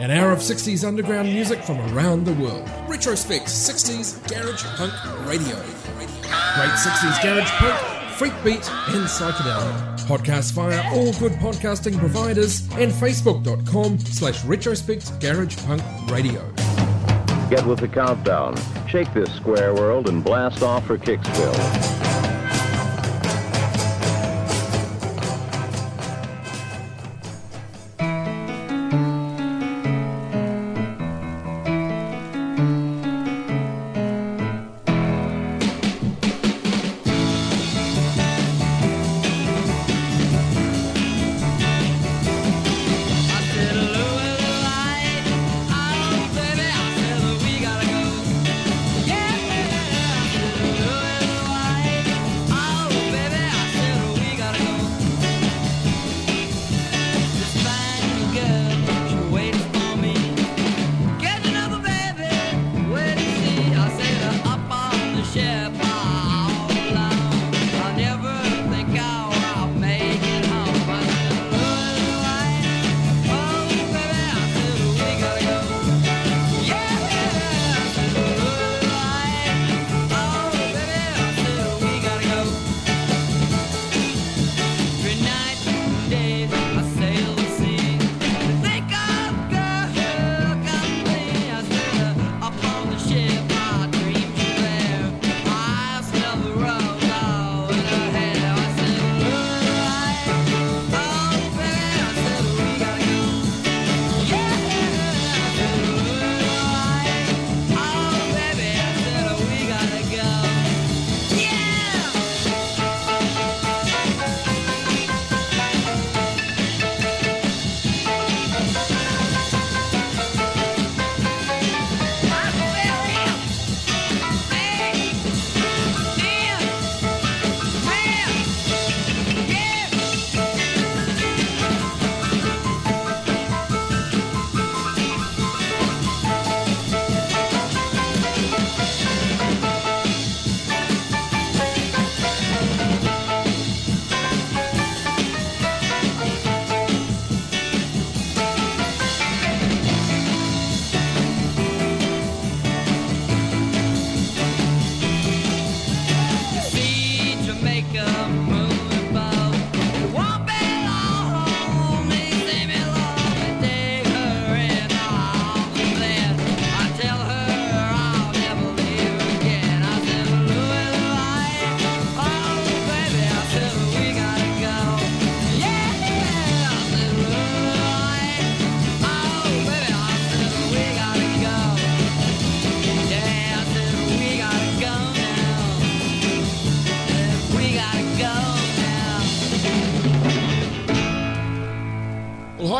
An 0.00 0.10
hour 0.10 0.32
of 0.32 0.38
60s 0.38 0.82
underground 0.88 1.28
music 1.28 1.62
from 1.62 1.78
around 1.92 2.24
the 2.24 2.32
world. 2.32 2.66
Retrospect 2.88 3.44
60s 3.44 4.26
Garage 4.30 4.64
Punk 4.76 4.94
Radio. 5.26 5.56
Great 6.56 6.72
60s 6.72 7.22
Garage 7.22 7.50
Punk, 7.50 8.10
Freak 8.14 8.32
Beat, 8.42 8.66
and 8.94 9.04
Psychedelic. 9.04 9.98
Podcast 10.06 10.52
via 10.52 10.82
all 10.94 11.12
good 11.18 11.32
podcasting 11.32 11.98
providers 11.98 12.62
and 12.78 12.90
facebook.com 12.90 13.98
slash 13.98 14.42
retrospect 14.46 15.20
garage 15.20 15.58
punk 15.66 15.82
radio. 16.10 16.50
Get 17.50 17.66
with 17.66 17.80
the 17.80 17.88
countdown. 17.88 18.56
Shake 18.88 19.12
this 19.12 19.30
square 19.36 19.74
world 19.74 20.08
and 20.08 20.24
blast 20.24 20.62
off 20.62 20.86
for 20.86 20.96
Kicksville. 20.96 22.09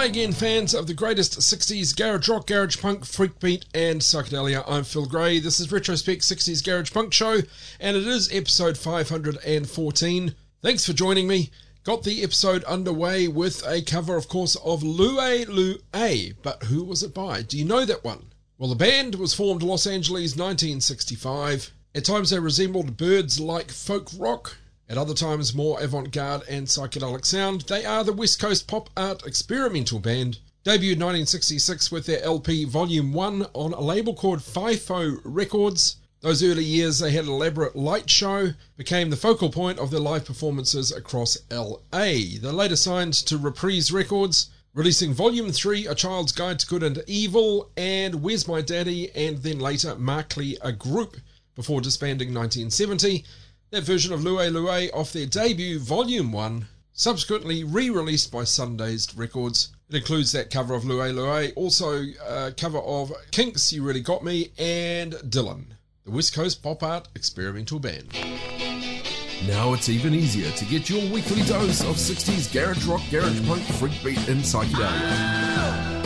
Hi 0.00 0.06
again, 0.06 0.32
fans 0.32 0.74
of 0.74 0.86
the 0.86 0.94
greatest 0.94 1.40
60s 1.40 1.94
garage 1.94 2.26
rock, 2.26 2.46
garage 2.46 2.80
punk, 2.80 3.04
freak 3.04 3.38
beat, 3.38 3.66
and 3.74 4.00
psychedelia. 4.00 4.64
I'm 4.66 4.82
Phil 4.82 5.04
Gray. 5.04 5.40
This 5.40 5.60
is 5.60 5.70
Retrospect 5.70 6.22
60s 6.22 6.64
Garage 6.64 6.90
Punk 6.90 7.12
Show, 7.12 7.40
and 7.78 7.98
it 7.98 8.06
is 8.06 8.34
episode 8.34 8.78
514. 8.78 10.34
Thanks 10.62 10.86
for 10.86 10.94
joining 10.94 11.28
me. 11.28 11.50
Got 11.84 12.04
the 12.04 12.22
episode 12.22 12.64
underway 12.64 13.28
with 13.28 13.62
a 13.66 13.82
cover, 13.82 14.16
of 14.16 14.26
course, 14.26 14.56
of 14.64 14.82
Louie 14.82 15.44
Louie, 15.44 16.32
but 16.42 16.62
who 16.62 16.82
was 16.82 17.02
it 17.02 17.12
by? 17.12 17.42
Do 17.42 17.58
you 17.58 17.66
know 17.66 17.84
that 17.84 18.02
one? 18.02 18.24
Well, 18.56 18.70
the 18.70 18.76
band 18.76 19.16
was 19.16 19.34
formed 19.34 19.62
Los 19.62 19.86
Angeles 19.86 20.34
1965. 20.34 21.72
At 21.94 22.06
times 22.06 22.30
they 22.30 22.38
resembled 22.38 22.96
Byrds 22.96 23.38
like 23.38 23.70
folk 23.70 24.08
rock, 24.18 24.56
at 24.90 24.98
other 24.98 25.14
times, 25.14 25.54
more 25.54 25.80
avant 25.80 26.10
garde 26.10 26.42
and 26.48 26.66
psychedelic 26.66 27.24
sound, 27.24 27.60
they 27.62 27.84
are 27.84 28.02
the 28.02 28.12
West 28.12 28.40
Coast 28.40 28.66
pop 28.66 28.90
art 28.96 29.24
experimental 29.24 30.00
band. 30.00 30.38
Debuted 30.64 30.98
1966 30.98 31.92
with 31.92 32.06
their 32.06 32.20
LP 32.24 32.64
Volume 32.64 33.12
1 33.12 33.46
on 33.52 33.72
a 33.72 33.80
label 33.80 34.14
called 34.14 34.40
FIFO 34.40 35.20
Records. 35.22 35.94
Those 36.22 36.42
early 36.42 36.64
years, 36.64 36.98
they 36.98 37.12
had 37.12 37.26
an 37.26 37.30
elaborate 37.30 37.76
light 37.76 38.10
show, 38.10 38.54
became 38.76 39.10
the 39.10 39.16
focal 39.16 39.48
point 39.48 39.78
of 39.78 39.92
their 39.92 40.00
live 40.00 40.24
performances 40.24 40.90
across 40.90 41.38
LA. 41.52 41.78
They 41.92 42.40
later 42.42 42.74
signed 42.74 43.14
to 43.14 43.38
Reprise 43.38 43.92
Records, 43.92 44.50
releasing 44.74 45.14
Volume 45.14 45.52
3, 45.52 45.86
A 45.86 45.94
Child's 45.94 46.32
Guide 46.32 46.58
to 46.58 46.66
Good 46.66 46.82
and 46.82 47.00
Evil, 47.06 47.70
and 47.76 48.24
Where's 48.24 48.48
My 48.48 48.60
Daddy, 48.60 49.12
and 49.12 49.38
then 49.38 49.60
later 49.60 49.94
Markley, 49.94 50.58
a 50.60 50.72
group, 50.72 51.16
before 51.54 51.80
disbanding 51.80 52.34
1970 52.34 53.24
that 53.70 53.84
version 53.84 54.12
of 54.12 54.24
Louie 54.24 54.50
Louie 54.50 54.90
off 54.90 55.12
their 55.12 55.26
debut 55.26 55.78
Volume 55.78 56.32
1, 56.32 56.66
subsequently 56.92 57.62
re-released 57.62 58.32
by 58.32 58.42
Sundazed 58.42 59.16
Records. 59.16 59.68
It 59.88 59.96
includes 59.96 60.32
that 60.32 60.50
cover 60.50 60.74
of 60.74 60.84
Louie 60.84 61.12
Louie, 61.12 61.52
also 61.52 62.04
a 62.28 62.52
cover 62.52 62.78
of 62.78 63.12
Kinks, 63.30 63.72
You 63.72 63.84
Really 63.84 64.00
Got 64.00 64.24
Me, 64.24 64.50
and 64.58 65.12
Dylan, 65.12 65.66
the 66.04 66.10
West 66.10 66.34
Coast 66.34 66.62
pop 66.62 66.82
art 66.82 67.08
experimental 67.14 67.78
band. 67.78 68.08
Now 69.46 69.72
it's 69.72 69.88
even 69.88 70.14
easier 70.14 70.50
to 70.50 70.64
get 70.66 70.90
your 70.90 71.00
weekly 71.12 71.42
dose 71.42 71.80
of 71.82 71.96
60s 71.96 72.52
garage 72.52 72.84
rock, 72.86 73.02
garage 73.10 73.46
punk, 73.46 73.62
freak 73.62 73.92
beat, 74.04 74.28
and 74.28 74.40
psychedelia. 74.40 76.00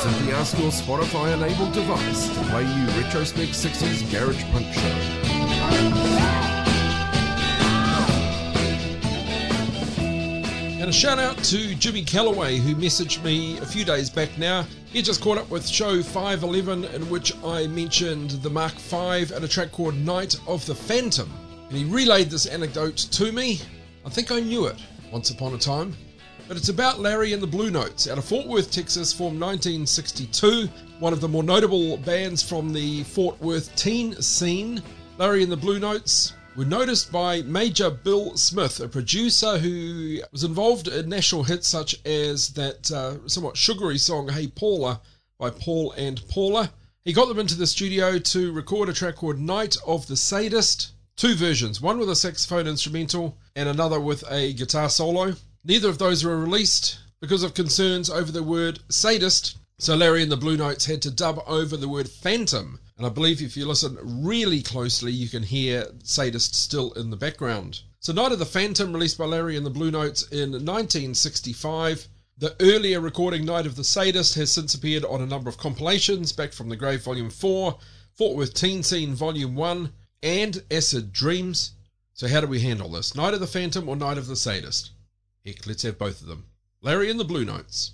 Simply 0.00 0.32
ask 0.32 0.58
your 0.58 0.70
Spotify 0.70 1.34
enabled 1.34 1.72
device 1.72 2.28
to 2.28 2.40
play 2.44 2.62
you 2.62 3.02
Retrospect 3.02 3.52
60s 3.52 4.10
Garage 4.10 4.42
Punk 4.44 4.72
Show. 4.72 6.49
And 10.90 10.94
shout 10.96 11.20
out 11.20 11.38
to 11.44 11.76
Jimmy 11.76 12.02
Calloway 12.02 12.56
who 12.56 12.74
messaged 12.74 13.22
me 13.22 13.58
a 13.58 13.64
few 13.64 13.84
days 13.84 14.10
back 14.10 14.36
now. 14.36 14.66
He 14.92 15.02
just 15.02 15.20
caught 15.20 15.38
up 15.38 15.48
with 15.48 15.64
show 15.64 16.02
511 16.02 16.84
in 16.92 17.08
which 17.08 17.32
I 17.44 17.68
mentioned 17.68 18.30
the 18.30 18.50
Mark 18.50 18.72
V 18.72 19.32
and 19.32 19.44
a 19.44 19.46
track 19.46 19.70
called 19.70 19.94
Night 19.94 20.34
of 20.48 20.66
the 20.66 20.74
Phantom. 20.74 21.32
And 21.68 21.78
he 21.78 21.84
relayed 21.84 22.28
this 22.28 22.46
anecdote 22.46 22.96
to 22.96 23.30
me. 23.30 23.60
I 24.04 24.08
think 24.08 24.32
I 24.32 24.40
knew 24.40 24.66
it 24.66 24.82
once 25.12 25.30
upon 25.30 25.54
a 25.54 25.58
time. 25.58 25.96
But 26.48 26.56
it's 26.56 26.70
about 26.70 26.98
Larry 26.98 27.34
and 27.34 27.40
the 27.40 27.46
Blue 27.46 27.70
Notes 27.70 28.08
out 28.08 28.18
of 28.18 28.24
Fort 28.24 28.48
Worth, 28.48 28.72
Texas, 28.72 29.12
formed 29.12 29.40
1962. 29.40 30.68
One 30.98 31.12
of 31.12 31.20
the 31.20 31.28
more 31.28 31.44
notable 31.44 31.98
bands 31.98 32.42
from 32.42 32.72
the 32.72 33.04
Fort 33.04 33.40
Worth 33.40 33.76
teen 33.76 34.20
scene. 34.20 34.82
Larry 35.18 35.44
and 35.44 35.52
the 35.52 35.56
Blue 35.56 35.78
Notes 35.78 36.32
were 36.60 36.66
noticed 36.66 37.10
by 37.10 37.40
Major 37.40 37.88
Bill 37.88 38.36
Smith, 38.36 38.80
a 38.80 38.88
producer 38.88 39.56
who 39.56 40.20
was 40.30 40.44
involved 40.44 40.88
in 40.88 41.08
national 41.08 41.44
hits 41.44 41.66
such 41.66 41.96
as 42.04 42.50
that 42.50 42.90
uh, 42.90 43.26
somewhat 43.26 43.56
sugary 43.56 43.96
song 43.96 44.28
Hey 44.28 44.46
Paula 44.46 45.00
by 45.38 45.48
Paul 45.48 45.92
and 45.92 46.20
Paula. 46.28 46.70
He 47.02 47.14
got 47.14 47.28
them 47.28 47.38
into 47.38 47.54
the 47.54 47.66
studio 47.66 48.18
to 48.18 48.52
record 48.52 48.90
a 48.90 48.92
track 48.92 49.16
called 49.16 49.38
Night 49.38 49.78
of 49.86 50.06
the 50.06 50.18
Sadist. 50.18 50.92
Two 51.16 51.34
versions, 51.34 51.80
one 51.80 51.98
with 51.98 52.10
a 52.10 52.14
saxophone 52.14 52.66
instrumental 52.66 53.38
and 53.56 53.66
another 53.66 53.98
with 53.98 54.22
a 54.30 54.52
guitar 54.52 54.90
solo. 54.90 55.36
Neither 55.64 55.88
of 55.88 55.96
those 55.96 56.24
were 56.24 56.38
released 56.38 56.98
because 57.22 57.42
of 57.42 57.54
concerns 57.54 58.10
over 58.10 58.30
the 58.30 58.42
word 58.42 58.80
sadist, 58.90 59.56
so 59.80 59.96
Larry 59.96 60.22
and 60.22 60.30
the 60.30 60.36
Blue 60.36 60.56
Notes 60.56 60.86
had 60.86 61.02
to 61.02 61.10
dub 61.10 61.42
over 61.46 61.76
the 61.76 61.88
word 61.88 62.08
phantom 62.08 62.78
and 63.00 63.06
I 63.06 63.10
believe 63.10 63.40
if 63.40 63.56
you 63.56 63.64
listen 63.64 63.96
really 64.02 64.60
closely, 64.60 65.10
you 65.10 65.30
can 65.30 65.42
hear 65.42 65.86
Sadist 66.04 66.54
still 66.54 66.92
in 66.92 67.08
the 67.08 67.16
background. 67.16 67.80
So, 67.98 68.12
Night 68.12 68.30
of 68.30 68.38
the 68.38 68.44
Phantom, 68.44 68.92
released 68.92 69.16
by 69.16 69.24
Larry 69.24 69.56
and 69.56 69.64
the 69.64 69.70
Blue 69.70 69.90
Notes 69.90 70.24
in 70.24 70.50
1965. 70.50 72.06
The 72.36 72.54
earlier 72.60 73.00
recording, 73.00 73.46
Night 73.46 73.64
of 73.64 73.76
the 73.76 73.84
Sadist, 73.84 74.34
has 74.34 74.52
since 74.52 74.74
appeared 74.74 75.06
on 75.06 75.22
a 75.22 75.26
number 75.26 75.48
of 75.48 75.56
compilations, 75.56 76.30
Back 76.32 76.52
from 76.52 76.68
the 76.68 76.76
Grave 76.76 77.02
Volume 77.02 77.30
4, 77.30 77.78
Fort 78.12 78.36
Worth 78.36 78.52
Teen 78.52 78.82
Scene 78.82 79.14
Volume 79.14 79.56
1, 79.56 79.90
and 80.22 80.62
Acid 80.70 81.10
Dreams. 81.10 81.72
So, 82.12 82.28
how 82.28 82.42
do 82.42 82.48
we 82.48 82.60
handle 82.60 82.90
this? 82.90 83.14
Night 83.14 83.32
of 83.32 83.40
the 83.40 83.46
Phantom 83.46 83.88
or 83.88 83.96
Night 83.96 84.18
of 84.18 84.26
the 84.26 84.36
Sadist? 84.36 84.90
Heck, 85.46 85.66
let's 85.66 85.84
have 85.84 85.98
both 85.98 86.20
of 86.20 86.26
them. 86.26 86.44
Larry 86.82 87.10
and 87.10 87.18
the 87.18 87.24
Blue 87.24 87.46
Notes. 87.46 87.92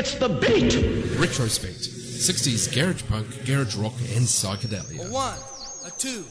It's 0.00 0.14
the 0.14 0.30
beat. 0.30 0.74
Retrospect 1.20 1.80
60s 1.80 2.74
garage 2.74 3.02
punk, 3.06 3.26
garage 3.44 3.76
rock, 3.76 3.92
and 4.16 4.24
psychedelia. 4.24 5.06
A 5.06 5.12
one, 5.12 5.38
a 5.86 5.90
two. 5.98 6.24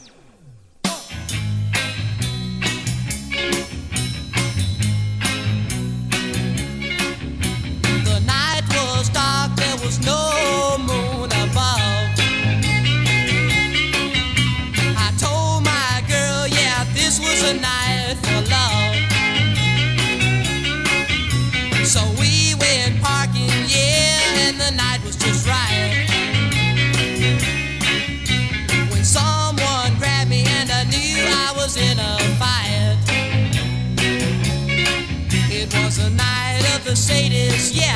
The 36.90 36.96
sadist, 36.96 37.72
yeah. 37.72 37.94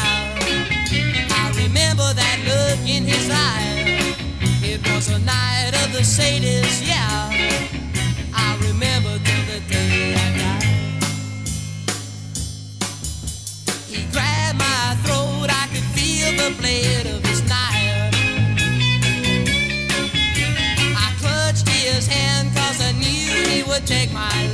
I 1.43 1.51
remember 1.57 2.15
that 2.15 2.39
look 2.47 2.79
in 2.89 3.03
his 3.03 3.29
eye. 3.29 4.15
It 4.63 4.81
was 4.89 5.09
a 5.09 5.19
night 5.19 5.73
of 5.83 5.93
the 5.93 6.05
sadist, 6.05 6.81
yeah. 6.81 7.29
I 8.33 8.57
remember 8.63 9.19
till 9.27 9.45
the 9.51 9.61
day 9.69 10.15
I 10.15 10.29
died. 10.39 10.63
He 13.89 14.05
grabbed 14.13 14.59
my 14.61 14.97
throat, 15.03 15.51
I 15.51 15.67
could 15.73 15.89
feel 15.97 16.31
the 16.43 16.55
blade 16.61 17.09
of 17.09 17.21
his 17.27 17.43
knife. 17.51 18.15
I 21.05 21.09
clutched 21.19 21.69
his 21.69 22.07
hand 22.07 22.55
cause 22.55 22.81
I 22.81 22.93
knew 22.93 23.51
he 23.51 23.65
would 23.65 23.89
take 23.89 24.13
my 24.13 24.31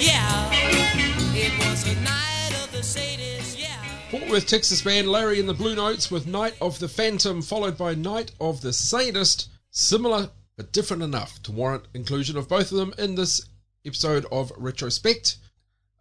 Yeah. 0.00 0.50
Yeah. 3.56 3.82
Fort 4.10 4.28
Worth, 4.30 4.46
Texas 4.46 4.80
band 4.80 5.08
Larry 5.08 5.38
and 5.38 5.48
the 5.48 5.54
Blue 5.54 5.74
Notes 5.74 6.10
with 6.10 6.26
Night 6.26 6.54
of 6.62 6.78
the 6.78 6.88
Phantom, 6.88 7.42
followed 7.42 7.76
by 7.76 7.94
Night 7.94 8.32
of 8.40 8.62
the 8.62 8.72
Sadist. 8.72 9.48
Similar 9.70 10.30
but 10.56 10.72
different 10.72 11.02
enough 11.02 11.42
to 11.42 11.52
warrant 11.52 11.84
inclusion 11.92 12.38
of 12.38 12.48
both 12.48 12.72
of 12.72 12.78
them 12.78 12.94
in 12.96 13.16
this 13.16 13.46
episode 13.84 14.24
of 14.32 14.50
Retrospect. 14.56 15.36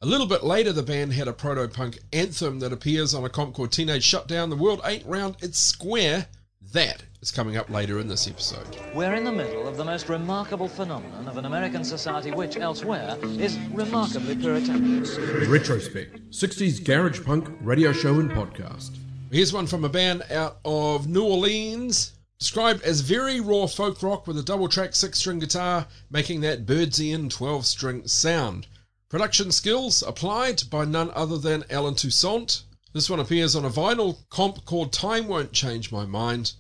A 0.02 0.06
little 0.06 0.28
bit 0.28 0.44
later, 0.44 0.72
the 0.72 0.82
band 0.82 1.12
had 1.14 1.28
a 1.28 1.34
proto 1.34 1.68
punk 1.68 2.00
anthem 2.14 2.60
that 2.60 2.72
appears 2.72 3.14
on 3.14 3.26
a 3.26 3.30
comp 3.30 3.56
called 3.56 3.74
Teenage 3.74 4.06
Shutdown. 4.06 4.50
The 4.50 4.56
World 4.56 4.80
Ain't 4.86 5.06
Round, 5.06 5.36
It's 5.42 5.60
Square. 5.60 6.28
That 6.74 7.02
is 7.22 7.32
coming 7.32 7.56
up 7.56 7.70
later 7.70 8.00
in 8.00 8.10
this 8.10 8.28
episode. 8.28 8.78
We're 8.94 9.14
in 9.14 9.24
the 9.24 9.32
middle 9.32 9.68
of 9.68 9.78
the 9.78 9.86
most 9.86 10.10
remarkable 10.10 10.68
phenomenon 10.68 11.28
of 11.28 11.38
an 11.38 11.46
American 11.46 11.86
society 11.86 12.32
which, 12.32 12.58
elsewhere, 12.58 13.18
is 13.40 13.58
remarkably 13.72 14.36
puritanical. 14.36 15.48
Retrospect 15.48 16.30
60s 16.30 16.84
Garage 16.84 17.24
Punk 17.24 17.48
radio 17.62 17.94
show 17.94 18.20
and 18.20 18.30
podcast. 18.30 18.98
Here's 19.32 19.54
one 19.54 19.66
from 19.66 19.86
a 19.86 19.90
band 19.90 20.24
out 20.30 20.60
of 20.66 21.08
New 21.08 21.24
Orleans, 21.24 22.12
described 22.38 22.84
as 22.84 23.00
very 23.00 23.40
raw 23.40 23.68
folk 23.68 24.04
rock 24.04 24.28
with 24.28 24.38
a 24.38 24.44
double 24.44 24.68
track 24.68 24.94
six 24.94 25.20
string 25.20 25.40
guitar, 25.40 25.88
making 26.12 26.42
that 26.42 26.66
Byrdsian 26.66 27.30
12 27.30 27.66
string 27.66 28.08
sound. 28.08 28.68
Production 29.10 29.52
skills 29.54 30.04
applied 30.06 30.64
by 30.70 30.84
none 30.84 31.12
other 31.12 31.38
than 31.38 31.64
Allen 31.70 31.96
Toussaint. 31.96 32.64
This 32.98 33.12
one 33.12 33.20
appears 33.20 33.56
on 33.56 33.64
a 33.64 33.70
vinyl 33.70 34.18
comp 34.32 34.66
called 34.66 34.92
Time 34.92 35.28
Won't 35.28 35.52
Change 35.54 35.92
My 35.92 36.08
Mind. 36.08 36.54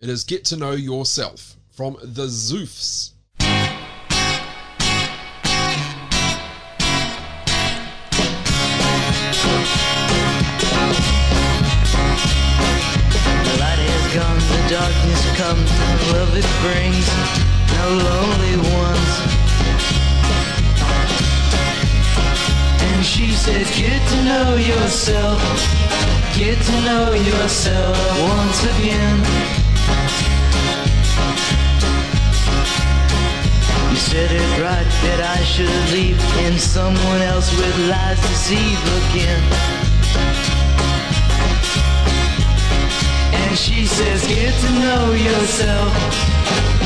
It 0.00 0.08
is 0.08 0.24
Get 0.24 0.44
to 0.46 0.56
Know 0.56 0.72
Yourself 0.72 1.54
from 1.70 1.96
the 2.02 2.26
Zoofs. 2.26 3.12
Darkness 14.68 15.36
comes, 15.36 15.70
love 16.10 16.34
it 16.34 16.46
brings 16.60 17.06
no 17.76 17.86
lonely 18.02 18.56
ones. 18.74 19.03
She 23.04 23.30
says, 23.32 23.68
Get 23.76 24.00
to 24.08 24.24
know 24.24 24.56
yourself, 24.56 25.40
get 26.36 26.56
to 26.56 26.76
know 26.88 27.12
yourself 27.12 27.96
once 28.20 28.64
again. 28.76 29.18
You 33.90 33.96
said 33.96 34.30
it 34.32 34.50
right 34.58 34.90
that 35.04 35.20
I 35.36 35.44
should 35.44 35.68
leave 35.92 36.18
and 36.46 36.58
someone 36.58 37.20
else 37.22 37.50
with 37.58 37.76
lies 37.90 38.18
to 38.20 38.28
deceive 38.28 38.80
again. 39.04 39.42
And 43.34 43.58
she 43.58 43.84
says, 43.86 44.26
get 44.26 44.54
to 44.64 44.70
know 44.80 45.12
yourself, 45.12 45.92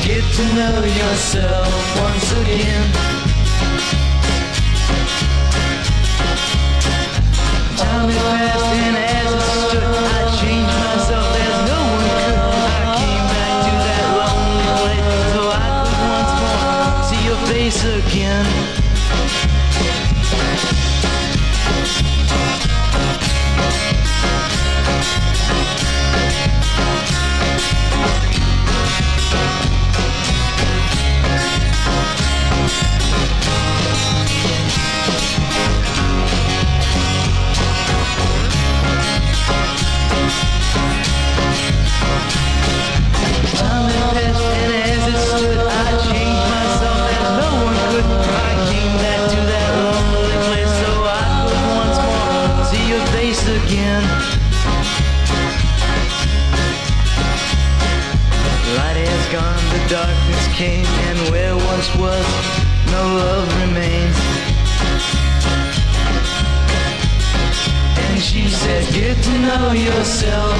get 0.03 0.23
to 0.35 0.45
know 0.53 0.83
yourself 0.83 1.71
once 2.01 2.31
again. 2.43 3.18
Has 7.81 8.13
passed 8.13 8.65
and 8.73 8.97
as 8.97 9.08
was, 61.99 62.25
no 62.91 63.03
love 63.19 63.49
remains. 63.61 64.17
And 67.99 68.21
she 68.21 68.47
said, 68.47 68.83
Get 68.93 69.17
to 69.17 69.33
know 69.39 69.71
yourself. 69.71 70.57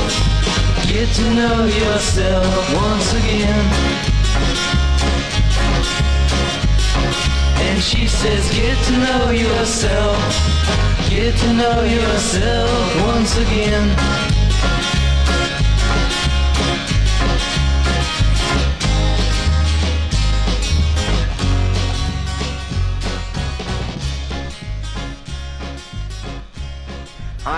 Get 0.87 1.07
to 1.15 1.33
know 1.33 1.65
yourself 1.65 2.73
once 2.75 3.13
again. 3.13 3.65
And 7.67 7.81
she 7.81 8.07
says, 8.07 8.43
Get 8.51 8.77
to 8.87 8.97
know 9.05 9.31
yourself. 9.31 10.17
Get 11.09 11.37
to 11.37 11.53
know 11.53 11.83
yourself 11.83 13.01
once 13.05 13.37
again. 13.37 14.28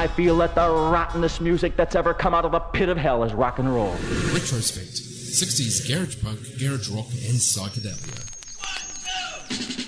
I 0.01 0.07
feel 0.07 0.35
that 0.37 0.55
the 0.55 0.67
rottenest 0.67 1.41
music 1.41 1.77
that's 1.77 1.93
ever 1.93 2.11
come 2.15 2.33
out 2.33 2.43
of 2.43 2.53
the 2.53 2.59
pit 2.59 2.89
of 2.89 2.97
hell 2.97 3.23
is 3.23 3.35
rock 3.35 3.59
and 3.59 3.71
roll. 3.71 3.91
Retrospect 4.33 4.93
60s 4.93 5.87
Garage 5.87 6.23
Punk, 6.23 6.39
Garage 6.57 6.89
Rock, 6.89 7.05
and 7.05 7.37
Psychedelia. 7.37 8.31
Together, 9.51 9.75
and 9.77 9.80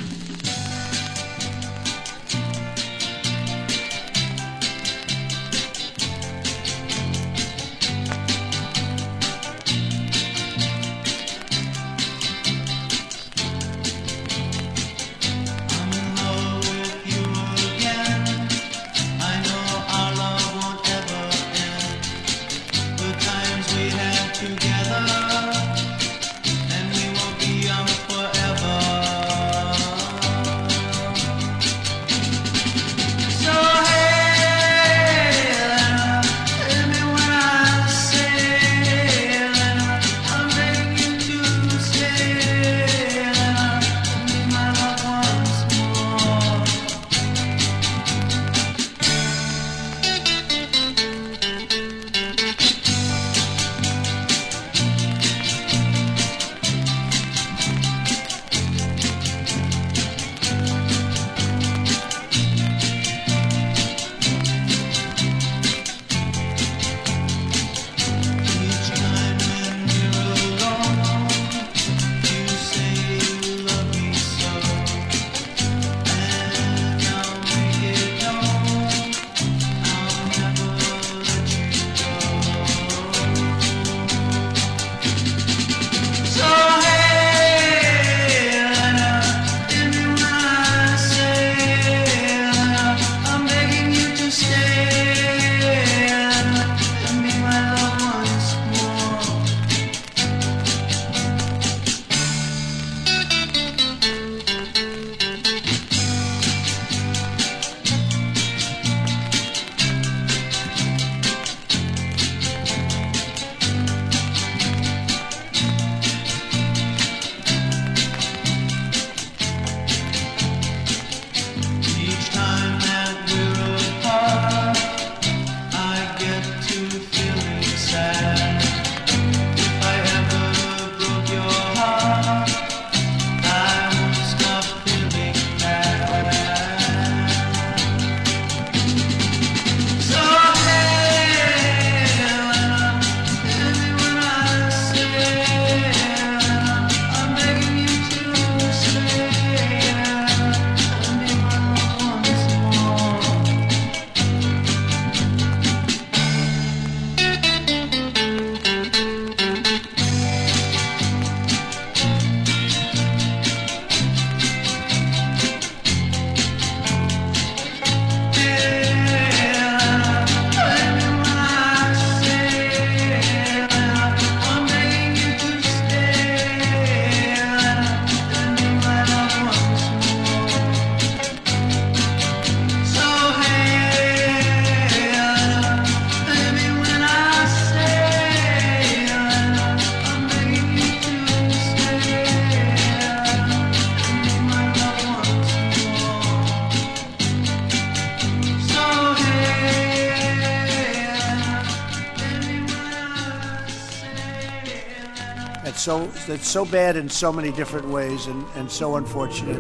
that's 205.74 205.82
so 205.82 206.06
that's 206.28 206.48
so 206.48 206.66
bad 206.66 206.96
in 206.96 207.10
so 207.10 207.34
many 207.34 207.52
different 207.52 207.88
ways 207.88 208.28
and, 208.28 208.46
and 208.56 208.70
so 208.72 208.96
unfortunate. 208.98 209.58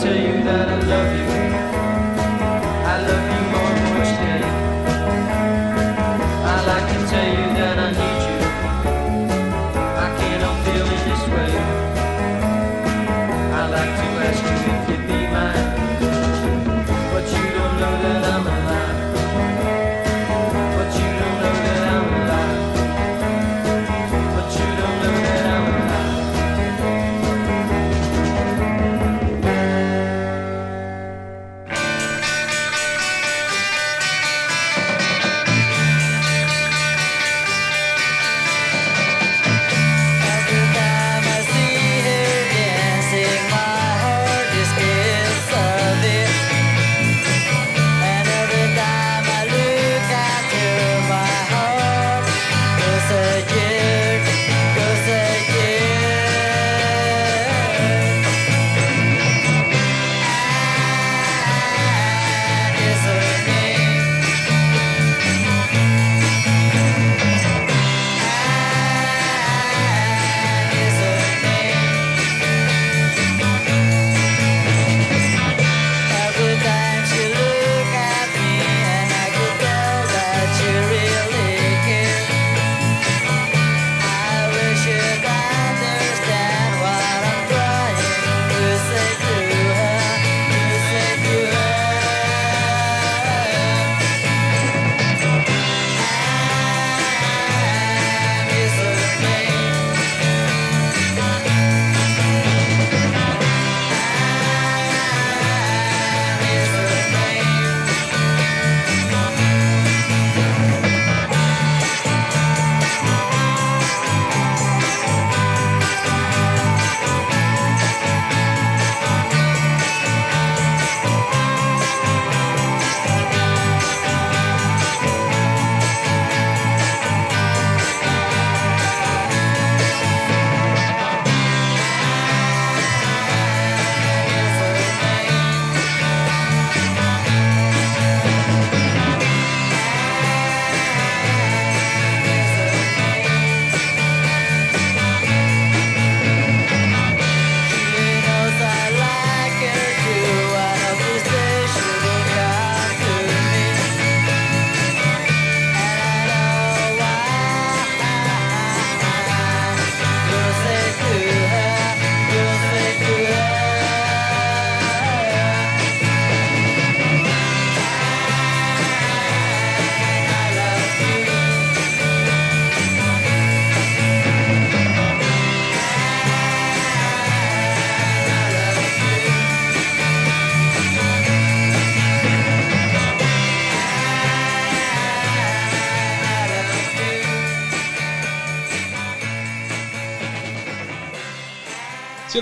to 0.00 0.08
you 0.08 0.44
that 0.44 0.68
I 0.68 0.80
love 0.86 1.32
you. 1.32 1.37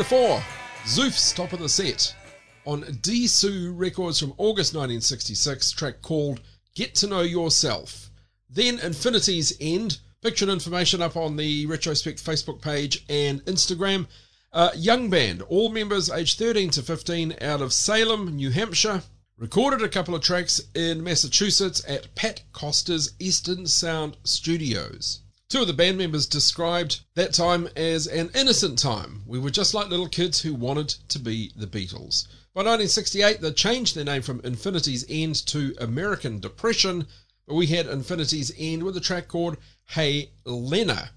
four, 0.09 0.41
Zoof's 0.87 1.33
top 1.33 1.53
of 1.53 1.59
the 1.59 1.69
set. 1.69 2.15
On 2.65 2.83
Deesu 2.83 3.73
Records 3.77 4.21
from 4.21 4.35
August 4.39 4.73
1966, 4.73 5.73
track 5.73 6.01
called 6.01 6.41
Get 6.77 6.95
to 6.97 7.09
Know 7.09 7.23
Yourself. 7.23 8.11
Then 8.49 8.79
Infinity's 8.79 9.57
End, 9.61 9.99
picture 10.23 10.45
and 10.45 10.53
information 10.53 11.03
up 11.03 11.17
on 11.17 11.35
the 11.35 11.67
Retrospect 11.67 12.23
Facebook 12.23 12.63
page 12.63 13.05
and 13.09 13.45
Instagram. 13.47 14.07
Uh, 14.53 14.71
young 14.77 15.11
band, 15.11 15.43
all 15.43 15.71
members 15.71 16.09
aged 16.09 16.39
13 16.39 16.71
to 16.71 16.83
15 16.83 17.35
out 17.41 17.61
of 17.61 17.73
Salem, 17.73 18.37
New 18.37 18.51
Hampshire. 18.51 19.03
Recorded 19.37 19.83
a 19.83 19.89
couple 19.89 20.15
of 20.15 20.23
tracks 20.23 20.61
in 20.77 21.03
Massachusetts 21.03 21.83
at 21.89 22.15
Pat 22.15 22.45
Costa's 22.53 23.15
Eastern 23.19 23.67
Sound 23.67 24.19
Studios. 24.23 25.23
Two 25.49 25.61
of 25.61 25.69
the 25.69 25.73
band 25.73 25.97
members 25.97 26.27
described 26.27 27.03
that 27.15 27.33
time 27.33 27.69
as 27.77 28.09
an 28.09 28.31
innocent 28.35 28.81
time. 28.81 29.23
We 29.27 29.39
were 29.39 29.51
just 29.51 29.75
like 29.75 29.89
little 29.89 30.09
kids 30.09 30.41
who 30.41 30.53
wanted 30.53 30.89
to 30.89 31.21
be 31.21 31.53
the 31.55 31.69
Beatles. 31.69 32.27
By 32.53 32.63
1968, 32.63 33.41
they 33.41 33.53
changed 33.53 33.95
their 33.95 34.05
name 34.05 34.23
from 34.23 34.41
Infinity's 34.43 35.05
End 35.09 35.37
to 35.47 35.77
American 35.79 36.41
Depression, 36.41 37.07
but 37.47 37.55
we 37.55 37.69
had 37.69 37.87
Infinity's 37.87 38.51
End 38.59 38.83
with 38.83 38.97
a 38.97 39.01
track 39.01 39.29
called 39.29 39.57
Hey 39.85 40.31
Lena. 40.45 41.11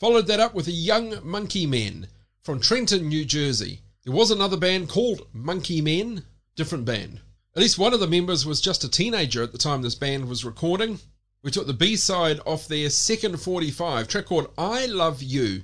Followed 0.00 0.26
that 0.28 0.40
up 0.40 0.54
with 0.54 0.68
a 0.68 0.72
young 0.72 1.18
Monkey 1.22 1.66
Men 1.66 2.08
from 2.44 2.60
Trenton, 2.60 3.08
New 3.08 3.26
Jersey. 3.26 3.82
There 4.04 4.14
was 4.14 4.30
another 4.30 4.56
band 4.56 4.88
called 4.88 5.26
Monkey 5.34 5.82
Men, 5.82 6.24
different 6.54 6.86
band. 6.86 7.20
At 7.54 7.60
least 7.60 7.78
one 7.78 7.92
of 7.92 8.00
the 8.00 8.06
members 8.06 8.46
was 8.46 8.62
just 8.62 8.84
a 8.84 8.88
teenager 8.88 9.42
at 9.42 9.52
the 9.52 9.58
time 9.58 9.82
this 9.82 9.94
band 9.94 10.30
was 10.30 10.46
recording. 10.46 10.98
We 11.42 11.50
took 11.50 11.66
the 11.66 11.72
B 11.72 11.96
side 11.96 12.40
off 12.44 12.66
their 12.66 12.90
second 12.90 13.40
45, 13.40 14.08
track 14.08 14.26
called 14.26 14.50
I 14.58 14.86
Love 14.86 15.22
You. 15.22 15.62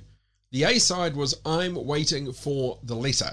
The 0.51 0.63
A 0.63 0.79
side 0.79 1.15
was 1.15 1.39
I'm 1.45 1.75
Waiting 1.75 2.31
for 2.31 2.79
the 2.83 2.95
Letter. 2.95 3.31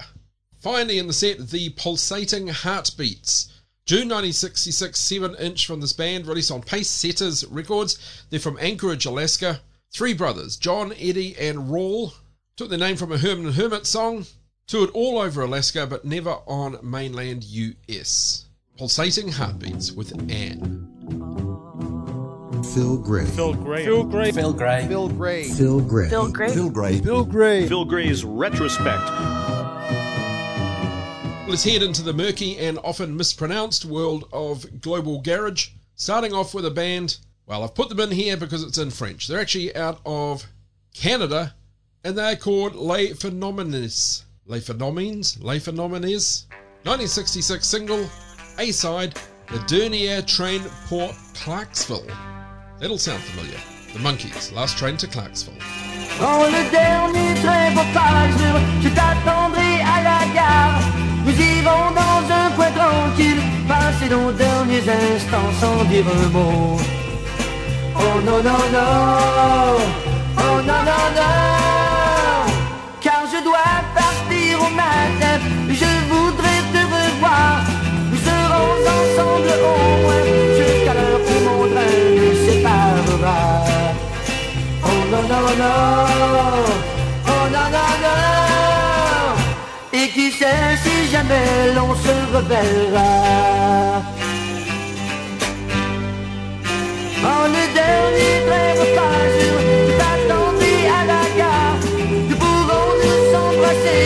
Finally, 0.59 0.97
in 0.97 1.07
the 1.07 1.13
set, 1.13 1.49
the 1.49 1.69
Pulsating 1.69 2.47
Heartbeats. 2.47 3.47
June 3.85 4.09
1966, 4.09 4.99
7 4.99 5.35
inch 5.35 5.65
from 5.65 5.81
this 5.81 5.93
band, 5.93 6.27
released 6.27 6.51
on 6.51 6.61
Pace 6.61 6.89
Setters 6.89 7.45
Records. 7.47 8.25
They're 8.29 8.39
from 8.39 8.57
Anchorage, 8.59 9.05
Alaska. 9.05 9.61
Three 9.91 10.13
brothers, 10.13 10.55
John, 10.57 10.93
Eddie, 10.93 11.35
and 11.37 11.69
Rawl, 11.69 12.13
took 12.55 12.69
their 12.69 12.77
name 12.79 12.95
from 12.95 13.11
a 13.11 13.17
Herman 13.17 13.47
and 13.47 13.55
Hermit 13.55 13.85
song. 13.85 14.25
Toured 14.67 14.91
all 14.91 15.19
over 15.19 15.41
Alaska, 15.41 15.85
but 15.87 16.05
never 16.05 16.37
on 16.47 16.77
mainland 16.83 17.43
US. 17.43 18.45
Pulsating 18.77 19.29
Heartbeats 19.29 19.91
with 19.91 20.13
Anne. 20.31 21.50
Phil 22.63 22.97
Gray. 22.97 23.25
Phil 23.25 23.53
Gray. 23.53 23.85
Phil 23.85 24.03
Gray. 24.03 24.31
Phil 24.31 24.53
Gray. 24.53 24.87
Phil 24.87 25.09
Gray. 25.09 25.43
Phil 25.49 25.81
Gray. 25.81 26.09
Phil 26.09 26.29
Gray. 26.29 26.49
Phil 26.53 26.69
Gray. 26.69 26.99
Phil 26.99 27.25
Gray. 27.25 27.67
Phil 27.67 27.85
Gray's 27.85 28.23
Retrospect. 28.23 29.09
Let's 31.47 31.63
head 31.63 31.83
into 31.83 32.01
the 32.01 32.13
murky 32.13 32.57
and 32.57 32.79
often 32.83 33.17
mispronounced 33.17 33.85
world 33.85 34.29
of 34.31 34.81
global 34.81 35.21
garage. 35.21 35.69
Starting 35.95 36.33
off 36.33 36.53
with 36.53 36.65
a 36.65 36.71
band, 36.71 37.17
well, 37.45 37.63
I've 37.63 37.75
put 37.75 37.89
them 37.89 37.99
in 37.99 38.11
here 38.11 38.37
because 38.37 38.63
it's 38.63 38.77
in 38.77 38.89
French. 38.89 39.27
They're 39.27 39.41
actually 39.41 39.75
out 39.75 39.99
of 40.05 40.45
Canada 40.93 41.55
and 42.03 42.17
they're 42.17 42.35
called 42.35 42.75
Les 42.75 43.13
Phenomenes. 43.13 44.23
Les 44.45 44.61
Phenomens? 44.61 45.41
Les 45.41 45.59
Phenomens? 45.59 46.45
1966 46.83 47.67
single, 47.67 48.09
A 48.57 48.71
side, 48.71 49.19
The 49.51 49.59
Dernier 49.67 50.21
Train 50.21 50.61
Pour 50.87 51.11
Clarksville. 51.33 52.07
That'll 52.81 52.97
sound 52.97 53.21
familiar. 53.21 53.59
The 53.93 53.99
Monkeys, 53.99 54.51
last 54.53 54.75
train 54.75 54.97
to 54.97 55.05
Clarksville. 55.05 55.53
Quand 56.17 56.49
le 56.49 56.63
dernier 56.71 57.39
train 57.43 57.73
pour 57.75 57.85
Clarksville, 57.93 58.59
je 58.81 58.89
t'attendrai 58.89 59.81
à 59.85 60.01
la 60.01 60.25
gare. 60.33 60.81
Nous 61.23 61.31
irons 61.31 61.91
dans 61.93 62.25
un 62.33 62.49
coin 62.55 62.71
tranquille, 62.71 63.39
passer 63.67 64.09
nos 64.09 64.31
derniers 64.31 64.81
instants 64.89 65.51
sans 65.59 65.83
dire 65.91 66.05
un 66.07 66.29
mot. 66.29 66.79
Oh 67.97 68.19
non, 68.25 68.41
non, 68.41 68.63
non, 68.73 69.77
oh 70.39 70.61
non, 70.65 70.81
non, 70.89 71.05
non, 71.19 72.51
car 72.99 73.21
je 73.31 73.43
dois 73.43 73.77
partir 73.93 74.59
au 74.59 74.71
matin, 74.73 75.37
je 75.69 75.91
voudrais 76.09 76.63
te 76.73 76.81
revoir. 76.95 77.61
Nous 78.09 78.17
serons 78.17 78.73
ensemble 78.97 79.53
au 79.69 80.01
moins 80.01 80.40
Oh 85.33 85.33
non, 85.33 85.77
non, 86.21 86.65
oh 87.25 87.45
non, 87.53 87.67
non, 87.75 87.91
non. 88.03 88.19
Et 89.93 90.09
qui 90.09 90.29
sait 90.29 90.75
si 90.83 91.09
jamais 91.09 91.73
l'on 91.73 91.95
se 91.95 92.15
reverra? 92.35 93.11
Oh, 97.23 97.43
le 97.55 97.63
dernier 97.79 98.35
sur 99.39 99.57
je 99.67 99.93
t'attendrai 99.99 100.75
à 100.99 101.01
la 101.11 101.23
gare. 101.39 101.79
Nous 102.29 102.35
pourrons 102.35 102.91
nous 103.01 103.23
embrasser 103.45 104.03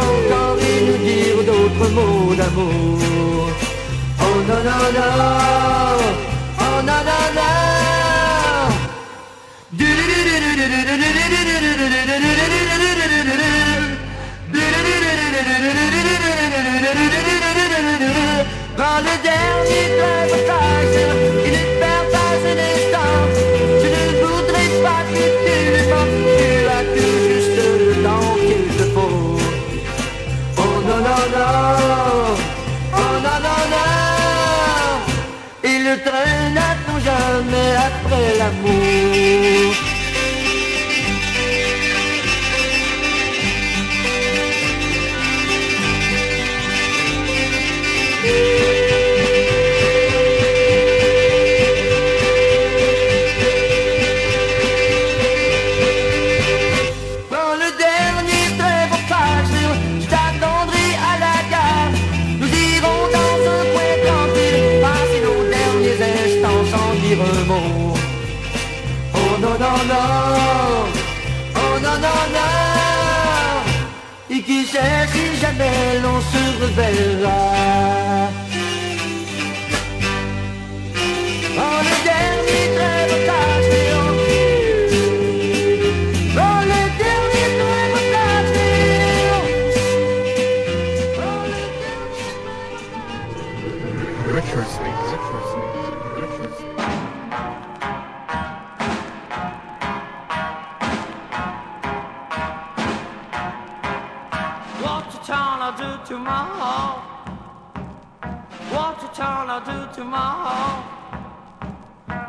encore 0.00 0.58
et 0.70 0.80
nous 0.86 1.00
dire 1.08 1.38
d'autres 1.48 1.88
mots 1.96 2.34
d'amour. 2.34 3.50
Oh 4.20 4.38
non, 4.48 4.60
non, 4.68 4.84
non, 4.96 5.12
oh 6.58 6.78
non, 6.88 7.00
non, 7.08 7.26
non. 7.36 7.67
Dans 18.76 18.98
le 18.98 19.14
dernier 19.22 19.84
Clarksville, 19.96 21.14
il 21.46 21.56
perd 21.78 22.06
pas 22.10 22.34
un 22.44 22.58
instant. 22.72 23.18
Je 23.82 23.88
ne 23.88 24.02
voudrais 24.24 24.70
pas 24.82 25.02
que 25.12 25.24
tu 25.44 25.58
m'en 25.90 26.06
tu 26.38 26.50
as 26.76 26.84
tout 26.94 27.16
juste 27.28 27.56
le 27.56 27.92
temps 28.02 28.30
qu'il 28.40 28.64
te 28.76 28.84
faut. 28.94 29.38
Oh 30.56 30.74
non, 30.88 31.00
non, 31.06 31.22
non, 31.34 31.58
oh 32.94 33.14
non, 33.24 33.38
non, 33.46 33.62
non. 33.70 33.90
Et 35.62 35.78
le 35.78 35.94
dire 67.08 67.22
un 67.22 67.44
mot. 67.46 67.94
Oh 69.14 69.38
non, 69.40 69.56
non, 69.64 69.78
non, 69.92 70.88
oh 71.54 71.78
non, 71.84 71.96
non, 72.04 72.22
non. 72.36 73.64
Et 74.30 74.42
qui 74.42 74.66
sait 74.66 75.06
si 75.12 75.40
jamais 75.40 76.00
l'on 76.02 76.20
se 76.30 76.42
reverra. 76.62 78.47
Tomorrow? 106.28 107.00
What 108.74 109.00
you 109.00 109.08
to 109.48 109.62
do 109.64 109.78
tomorrow? 109.94 110.84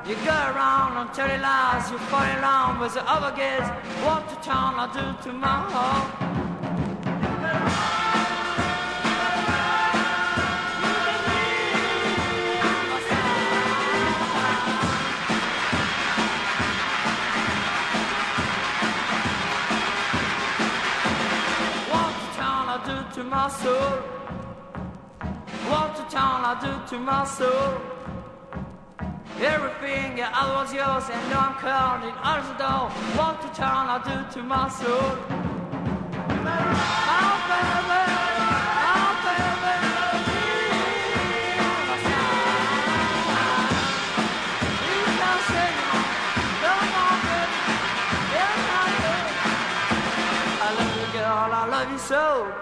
You 0.07 0.15
go 0.23 0.31
around 0.31 0.95
and 0.97 1.13
tell 1.13 1.27
lies, 1.41 1.91
you 1.91 1.97
fall 2.07 2.21
around 2.21 2.79
with 2.79 2.93
the 2.93 3.03
other 3.05 3.35
kids. 3.35 3.67
What 4.05 4.23
you 4.31 4.37
to 4.79 4.99
do 4.99 5.31
tomorrow? 5.31 6.38
My 23.29 23.47
soul. 23.47 24.01
What 25.69 25.95
to 25.97 26.03
town 26.09 26.43
I 26.43 26.59
do 26.59 26.81
to 26.89 26.97
my 26.99 27.23
soul. 27.25 27.79
Everything 29.39 30.17
yeah, 30.17 30.31
I 30.33 30.51
was 30.55 30.73
yours 30.73 31.07
and 31.11 31.29
now 31.29 31.49
I'm 31.49 31.55
counting 31.61 32.15
out 32.23 32.43
the 32.49 32.55
door. 32.63 32.89
What 33.17 33.39
to 33.43 33.49
town 33.49 33.87
I 33.87 33.99
do 34.03 34.25
to 34.33 34.41
my 34.43 34.67
soul. 34.69 35.17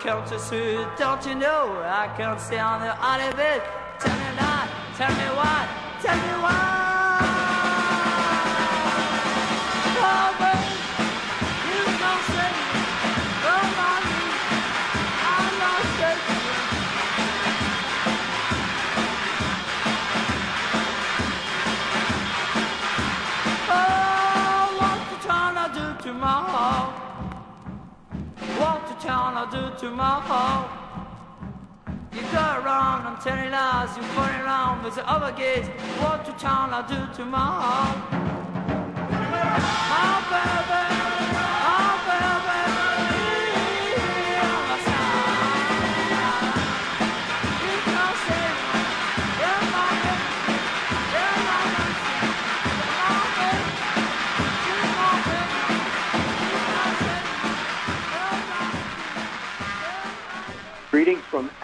So. 0.07 0.85
Can't 0.85 0.97
don't 0.97 1.25
you 1.25 1.35
know? 1.35 1.83
I 1.83 2.07
can't 2.15 2.39
stay 2.39 2.59
on 2.59 2.79
the 2.79 2.91
out 3.03 3.19
of 3.19 3.37
it. 3.39 3.61
Tell 3.99 4.17
me 4.17 4.35
not, 4.39 4.69
tell 4.95 5.11
me 5.11 5.27
why, 5.35 5.67
tell 6.01 6.15
me 6.15 6.43
why. 6.43 6.96
I 29.09 29.45
do 29.49 29.87
to 29.87 29.95
heart? 30.19 30.69
You 32.13 32.21
go 32.23 32.45
around 32.61 33.07
and 33.07 33.21
telling 33.21 33.51
lies, 33.51 33.95
you 33.95 34.03
fun 34.03 34.41
around 34.41 34.83
with 34.83 34.95
the 34.95 35.09
other 35.09 35.31
gays. 35.31 35.67
What 36.01 36.25
town 36.33 36.73
I 36.73 36.81
do 36.87 36.99
to 37.15 37.25
my 37.25 37.47
baby, 40.29 40.76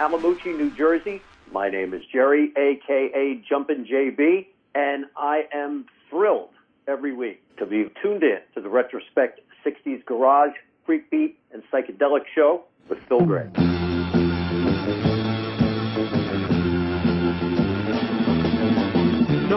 Allamuchy, 0.03 0.57
New 0.57 0.69
Jersey. 0.75 1.21
My 1.53 1.69
name 1.69 1.93
is 1.93 2.01
Jerry, 2.11 2.51
aka 2.57 3.41
Jumpin' 3.47 3.85
JB, 3.85 4.47
and 4.75 5.05
I 5.15 5.43
am 5.53 5.85
thrilled 6.09 6.49
every 6.89 7.13
week 7.13 7.41
to 7.55 7.65
be 7.65 7.85
tuned 8.01 8.21
in 8.21 8.39
to 8.53 8.59
the 8.59 8.67
Retrospect 8.67 9.39
60s 9.65 10.05
Garage, 10.05 10.51
Freak 10.85 11.09
Beat, 11.09 11.39
and 11.53 11.63
Psychedelic 11.71 12.23
Show 12.35 12.63
with 12.89 12.99
Phil 13.07 13.21
Gray. 13.21 13.47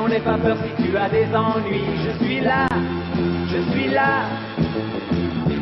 N'aie 0.08 0.20
pas 0.20 0.38
peur 0.38 0.56
si 0.62 0.84
tu 0.84 0.96
as 0.96 1.08
des 1.08 1.26
ennuis. 1.34 1.82
Je 2.04 2.24
suis 2.24 2.40
là, 2.40 2.68
je 3.48 3.72
suis 3.72 3.88
là. 3.88 4.55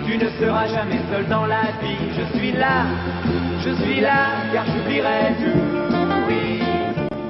Tu 0.06 0.18
ne 0.18 0.28
seras 0.38 0.66
jamais 0.68 1.00
seul 1.10 1.26
dans 1.28 1.46
la 1.46 1.62
vie. 1.82 1.96
Je 2.16 2.38
suis 2.38 2.52
là, 2.52 2.84
je 3.64 3.70
suis 3.82 4.00
là, 4.00 4.36
car 4.52 4.64
j'oublierai 4.66 5.34
tout. 5.38 5.60
Oui, 6.28 6.62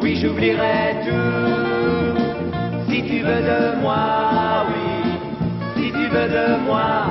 oui, 0.02 0.18
j'oublierai 0.20 0.96
tout. 1.04 2.90
Si 2.90 3.02
tu 3.02 3.20
veux 3.20 3.42
de 3.52 3.80
moi, 3.80 4.66
oui, 4.68 5.12
si 5.76 5.92
tu 5.92 6.08
veux 6.08 6.28
de 6.28 6.64
moi. 6.66 7.06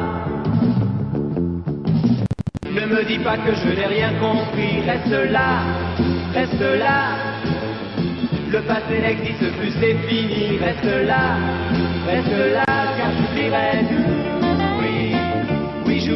Ne 2.66 2.86
me 2.88 3.04
dis 3.06 3.20
pas 3.20 3.38
que 3.38 3.54
je 3.56 3.70
n'ai 3.70 3.86
rien 3.86 4.12
compris. 4.20 4.82
Reste 4.86 5.32
là, 5.32 5.64
reste 6.34 6.60
là. 6.60 7.16
Le 8.52 8.62
passé 8.62 9.00
n'existe 9.02 9.52
plus, 9.58 9.72
c'est 9.80 9.96
fini. 10.08 10.58
Reste 10.58 11.08
là, 11.08 11.38
reste 12.06 12.54
là, 12.54 12.63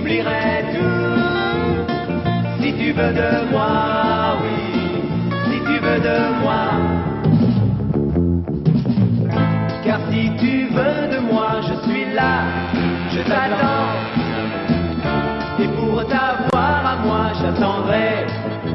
j'oublierai 0.07 0.63
tout. 0.73 1.91
Si 2.61 2.73
tu 2.73 2.91
veux 2.93 3.13
de 3.13 3.51
moi, 3.51 4.37
oui, 4.41 4.57
si 5.45 5.59
tu 5.65 5.79
veux 5.79 5.99
de 5.99 6.17
moi. 6.41 6.63
Car 9.83 9.99
si 10.11 10.31
tu 10.39 10.67
veux 10.67 11.07
de 11.13 11.19
moi, 11.31 11.59
je 11.61 11.89
suis 11.89 12.05
là, 12.13 12.45
je 13.11 13.19
t'attends. 13.19 13.95
Et 15.59 15.67
pour 15.75 16.05
t'avoir 16.07 16.85
à 16.85 16.95
moi, 17.05 17.31
j'attendrai 17.39 18.27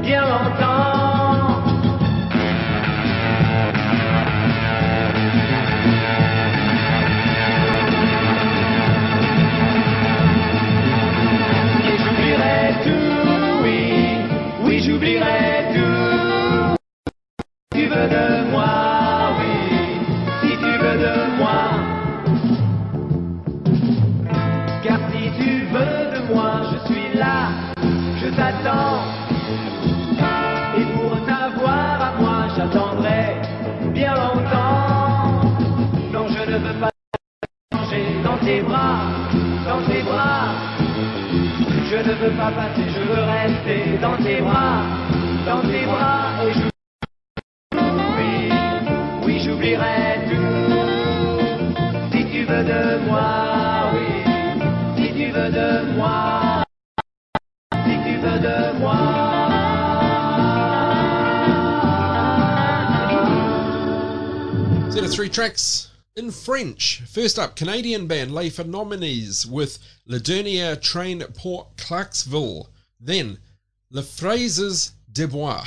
bien 0.02 0.22
longtemps. 0.22 1.21
Tracks 65.42 65.90
in 66.14 66.30
French. 66.30 67.02
First 67.04 67.36
up, 67.36 67.56
Canadian 67.56 68.06
band 68.06 68.32
Les 68.32 68.48
Phenomenes 68.48 69.44
with 69.44 69.80
Le 70.06 70.20
Dernier 70.20 70.76
Train 70.76 71.18
Pour 71.34 71.66
Clarksville. 71.76 72.68
Then, 73.00 73.38
Les 73.90 74.06
Fraises 74.08 74.92
de 75.10 75.26
Bois 75.26 75.66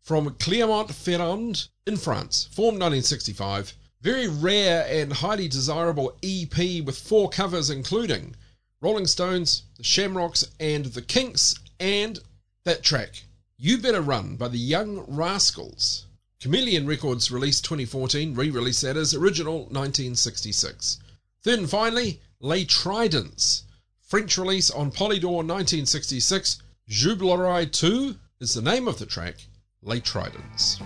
from 0.00 0.34
Clermont-Ferrand 0.40 1.68
in 1.86 1.96
France, 1.96 2.48
formed 2.50 2.80
1965. 2.80 3.74
Very 4.00 4.26
rare 4.26 4.84
and 4.90 5.12
highly 5.12 5.46
desirable 5.46 6.16
EP 6.24 6.84
with 6.84 6.98
four 6.98 7.28
covers 7.28 7.70
including 7.70 8.34
Rolling 8.80 9.06
Stones, 9.06 9.62
The 9.76 9.84
Shamrocks, 9.84 10.44
and 10.58 10.86
The 10.86 11.02
Kinks, 11.02 11.54
and 11.78 12.18
that 12.64 12.82
track, 12.82 13.22
You 13.58 13.78
Better 13.78 14.00
Run 14.00 14.34
by 14.34 14.48
the 14.48 14.58
Young 14.58 15.04
Rascals. 15.06 16.06
Chameleon 16.44 16.86
Records 16.86 17.30
released 17.30 17.64
2014, 17.64 18.34
re-release 18.34 18.82
that 18.82 18.98
is 18.98 19.14
original 19.14 19.60
1966. 19.60 20.98
Then 21.42 21.66
finally, 21.66 22.20
Les 22.38 22.66
Tridents. 22.66 23.62
French 24.02 24.36
release 24.36 24.70
on 24.70 24.90
Polydor 24.90 25.36
1966. 25.36 26.58
J'oublierai 26.86 27.72
tout 27.72 28.18
is 28.40 28.52
the 28.52 28.60
name 28.60 28.88
of 28.88 28.98
the 28.98 29.06
track, 29.06 29.36
Les 29.80 30.00
Tridents. 30.00 30.82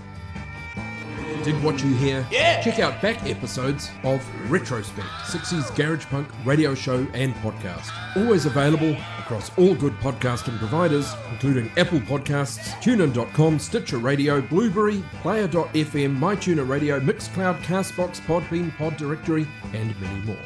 Did 1.48 1.64
what 1.64 1.82
you 1.82 1.94
hear? 1.94 2.26
Yeah! 2.30 2.60
Check 2.60 2.78
out 2.78 3.00
back 3.00 3.24
episodes 3.24 3.90
of 4.04 4.22
Retrospect, 4.50 5.08
60s 5.24 5.74
Garage 5.74 6.04
Punk 6.04 6.28
radio 6.44 6.74
show 6.74 7.06
and 7.14 7.34
podcast. 7.36 7.90
Always 8.16 8.44
available 8.44 8.94
across 9.18 9.50
all 9.56 9.74
good 9.74 9.94
podcasting 9.94 10.58
providers, 10.58 11.10
including 11.30 11.70
Apple 11.78 12.00
Podcasts, 12.00 12.58
TuneIn.com, 12.82 13.58
Stitcher 13.58 13.96
Radio, 13.96 14.42
Blubrry, 14.42 15.02
Player.fm, 15.22 16.18
MyTuner 16.18 16.68
Radio, 16.68 17.00
Mixcloud, 17.00 17.58
Castbox, 17.62 18.20
Podbean, 18.26 18.76
Pod 18.76 18.98
Directory, 18.98 19.48
and 19.72 19.98
many 20.02 20.20
more. 20.26 20.36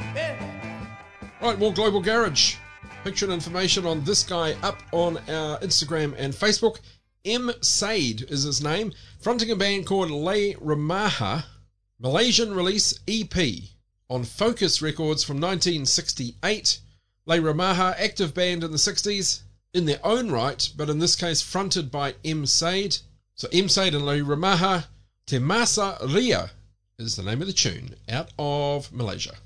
Right, 1.40 1.58
more 1.58 1.72
Global 1.72 2.00
Garage. 2.00 2.58
Picture 3.02 3.24
and 3.24 3.34
information 3.34 3.86
on 3.86 4.04
this 4.04 4.22
guy 4.22 4.54
up 4.62 4.80
on 4.92 5.16
our 5.28 5.58
Instagram 5.58 6.14
and 6.16 6.32
Facebook. 6.32 6.78
M. 7.24 7.52
Sade 7.60 8.22
is 8.22 8.42
his 8.42 8.62
name, 8.62 8.92
fronting 9.20 9.50
a 9.50 9.56
band 9.56 9.86
called 9.86 10.10
Le 10.10 10.54
Ramaha, 10.54 11.44
Malaysian 12.00 12.52
release 12.52 12.98
EP 13.06 13.36
on 14.10 14.24
Focus 14.24 14.82
Records 14.82 15.22
from 15.22 15.36
1968. 15.36 16.80
Le 17.26 17.36
Ramaha, 17.38 17.94
active 17.96 18.34
band 18.34 18.64
in 18.64 18.72
the 18.72 18.76
60s, 18.76 19.42
in 19.72 19.84
their 19.84 20.04
own 20.04 20.30
right, 20.30 20.72
but 20.76 20.90
in 20.90 20.98
this 20.98 21.14
case 21.14 21.40
fronted 21.40 21.90
by 21.90 22.14
M. 22.24 22.44
Sade. 22.44 22.98
So 23.36 23.48
M. 23.52 23.68
Sade 23.68 23.94
and 23.94 24.04
Le 24.04 24.18
Ramaha, 24.18 24.86
Temasa 25.26 25.98
Ria 26.12 26.50
is 26.98 27.14
the 27.14 27.22
name 27.22 27.40
of 27.40 27.46
the 27.46 27.52
tune, 27.52 27.94
out 28.08 28.30
of 28.38 28.92
Malaysia. 28.92 29.36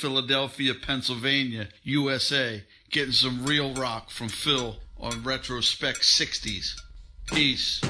Philadelphia, 0.00 0.72
Pennsylvania, 0.74 1.68
USA, 1.82 2.64
getting 2.90 3.12
some 3.12 3.44
real 3.44 3.74
rock 3.74 4.08
from 4.08 4.30
Phil 4.30 4.78
on 4.98 5.22
Retrospect 5.22 6.00
60s. 6.00 6.80
Peace. 7.26 7.82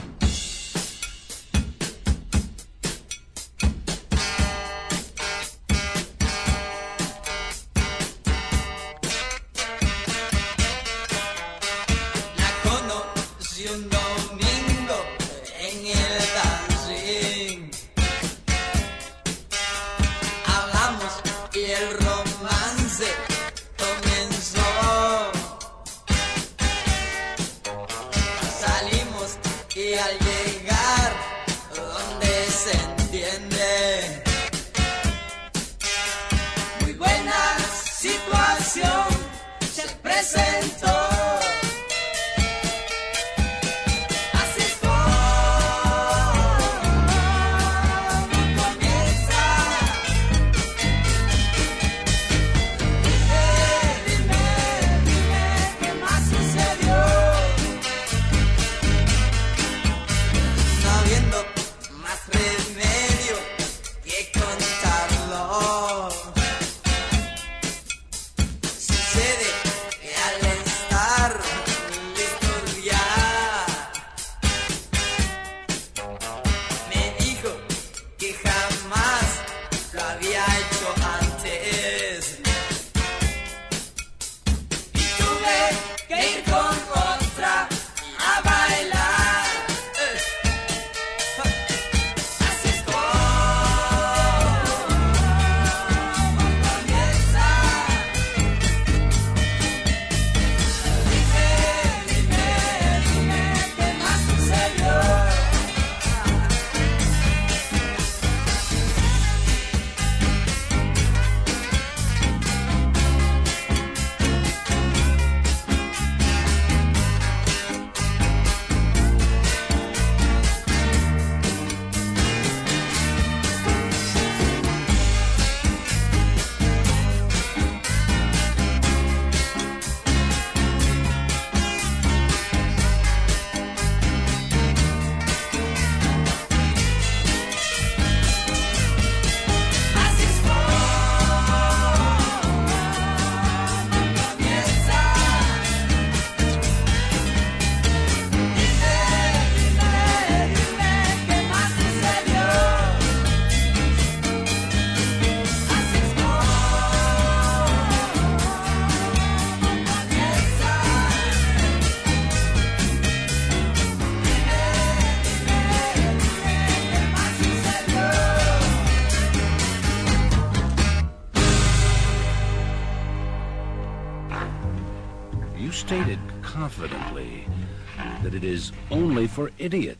for 179.41 179.51
idiot. 179.59 179.99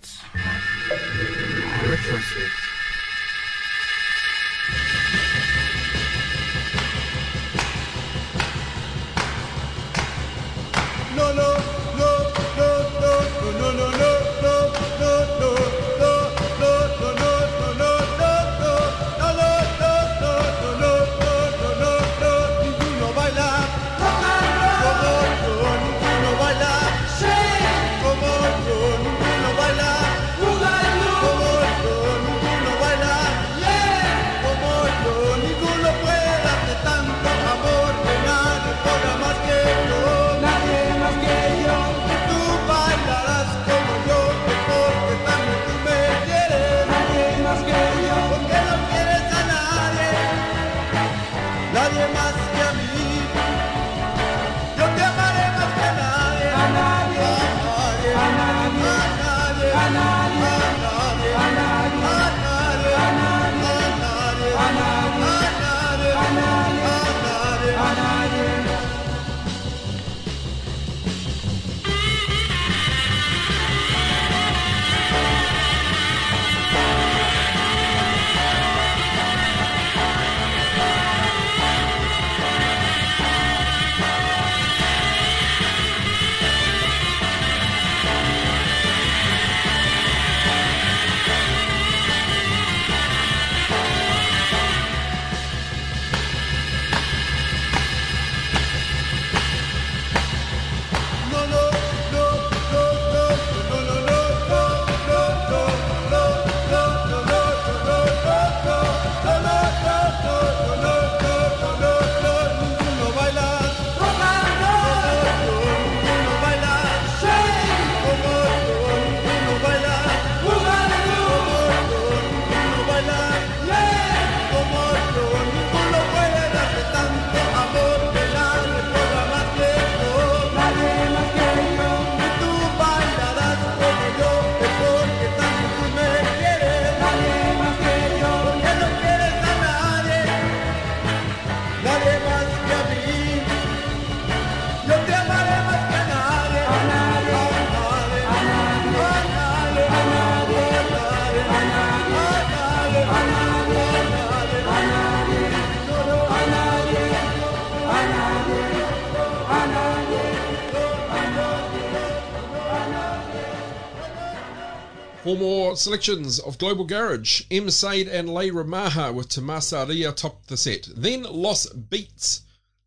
Four 165.23 165.37
more 165.37 165.77
selections 165.77 166.39
of 166.39 166.57
Global 166.57 166.87
Garage. 166.87 167.43
M. 167.51 167.69
Sade 167.69 168.09
and 168.09 168.33
Le 168.33 168.45
Ramaha 168.45 169.13
with 169.13 169.29
Tamasaria 169.29 170.17
topped 170.17 170.49
the 170.49 170.57
set. 170.57 170.89
Then 170.97 171.25
Los 171.25 171.67
Beats 171.67 172.41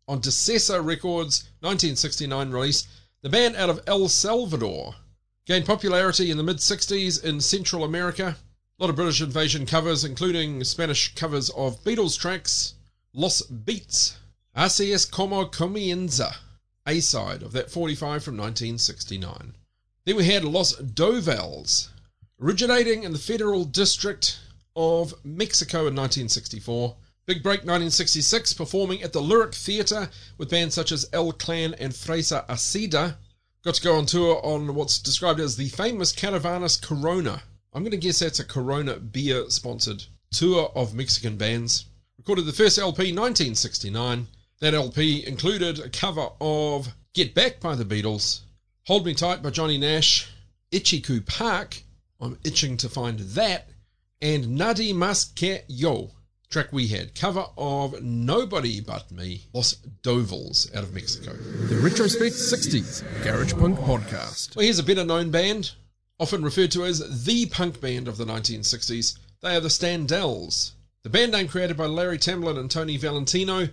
on 0.08 0.20
Decessa 0.20 0.84
Records 0.84 1.44
1969 1.60 2.50
release. 2.50 2.88
The 3.22 3.28
band 3.28 3.54
out 3.54 3.70
of 3.70 3.84
El 3.86 4.08
Salvador 4.08 4.96
gained 5.46 5.64
popularity 5.64 6.32
in 6.32 6.36
the 6.36 6.42
mid 6.42 6.56
60s 6.56 7.22
in 7.22 7.40
Central 7.40 7.84
America. 7.84 8.36
A 8.80 8.82
lot 8.82 8.90
of 8.90 8.96
British 8.96 9.20
invasion 9.20 9.64
covers, 9.64 10.04
including 10.04 10.64
Spanish 10.64 11.14
covers 11.14 11.50
of 11.50 11.84
Beatles 11.84 12.18
tracks. 12.18 12.74
Los 13.12 13.42
Beats. 13.42 14.16
Es 14.56 15.04
como 15.04 15.44
comienza. 15.44 16.38
A 16.84 16.98
side 16.98 17.44
of 17.44 17.52
that 17.52 17.70
45 17.70 18.24
from 18.24 18.36
1969. 18.36 19.54
Then 20.04 20.16
we 20.16 20.24
had 20.24 20.44
Los 20.44 20.74
Dovals, 20.74 21.90
originating 22.44 23.04
in 23.04 23.12
the 23.12 23.18
Federal 23.18 23.64
District 23.64 24.38
of 24.76 25.14
Mexico 25.24 25.86
in 25.86 25.96
1964. 25.96 26.94
Big 27.24 27.42
break 27.42 27.60
1966, 27.60 28.52
performing 28.52 29.02
at 29.02 29.14
the 29.14 29.22
Lyric 29.22 29.54
Theatre 29.54 30.10
with 30.36 30.50
bands 30.50 30.74
such 30.74 30.92
as 30.92 31.08
El 31.14 31.32
Clan 31.32 31.72
and 31.78 31.94
Fresa 31.94 32.46
Acida. 32.46 33.16
Got 33.64 33.76
to 33.76 33.82
go 33.82 33.96
on 33.96 34.04
tour 34.04 34.44
on 34.44 34.74
what's 34.74 34.98
described 34.98 35.40
as 35.40 35.56
the 35.56 35.70
famous 35.70 36.12
Caravanas 36.12 36.76
Corona. 36.76 37.42
I'm 37.72 37.82
going 37.82 37.92
to 37.92 37.96
guess 37.96 38.18
that's 38.18 38.40
a 38.40 38.44
Corona 38.44 38.96
beer 38.96 39.48
sponsored 39.48 40.04
tour 40.30 40.70
of 40.74 40.94
Mexican 40.94 41.38
bands. 41.38 41.86
Recorded 42.18 42.44
the 42.44 42.52
first 42.52 42.78
LP 42.78 43.04
1969. 43.04 44.26
That 44.60 44.74
LP 44.74 45.26
included 45.26 45.78
a 45.78 45.88
cover 45.88 46.28
of 46.42 46.88
Get 47.14 47.34
Back 47.34 47.60
by 47.60 47.74
the 47.74 47.86
Beatles, 47.86 48.40
Hold 48.86 49.06
Me 49.06 49.14
Tight 49.14 49.42
by 49.42 49.48
Johnny 49.48 49.78
Nash, 49.78 50.28
Itchycoo 50.70 51.24
Park, 51.24 51.82
I'm 52.20 52.38
itching 52.44 52.76
to 52.78 52.88
find 52.88 53.18
that, 53.18 53.68
and 54.22 54.58
Nadie 54.58 54.94
Mas 54.94 55.24
Que 55.24 55.58
Yo, 55.68 56.10
track 56.48 56.72
we 56.72 56.86
had, 56.86 57.14
cover 57.14 57.46
of 57.58 58.00
Nobody 58.02 58.80
But 58.80 59.10
Me, 59.10 59.42
Los 59.52 59.74
Dovals 60.02 60.74
out 60.74 60.84
of 60.84 60.94
Mexico. 60.94 61.32
The 61.32 61.76
Retrospect 61.76 62.34
60s 62.34 63.02
Garage 63.24 63.54
Punk 63.54 63.78
Podcast. 63.78 64.54
Well, 64.54 64.64
here's 64.64 64.78
a 64.78 64.84
better 64.84 65.04
known 65.04 65.30
band, 65.30 65.72
often 66.18 66.44
referred 66.44 66.70
to 66.72 66.84
as 66.84 67.24
the 67.24 67.46
punk 67.46 67.80
band 67.80 68.06
of 68.06 68.16
the 68.16 68.24
1960s. 68.24 69.18
They 69.40 69.56
are 69.56 69.60
the 69.60 69.68
Standells. 69.68 70.70
The 71.02 71.10
band 71.10 71.32
name 71.32 71.48
created 71.48 71.76
by 71.76 71.86
Larry 71.86 72.18
Tamblyn 72.18 72.56
and 72.56 72.70
Tony 72.70 72.96
Valentino, 72.96 73.68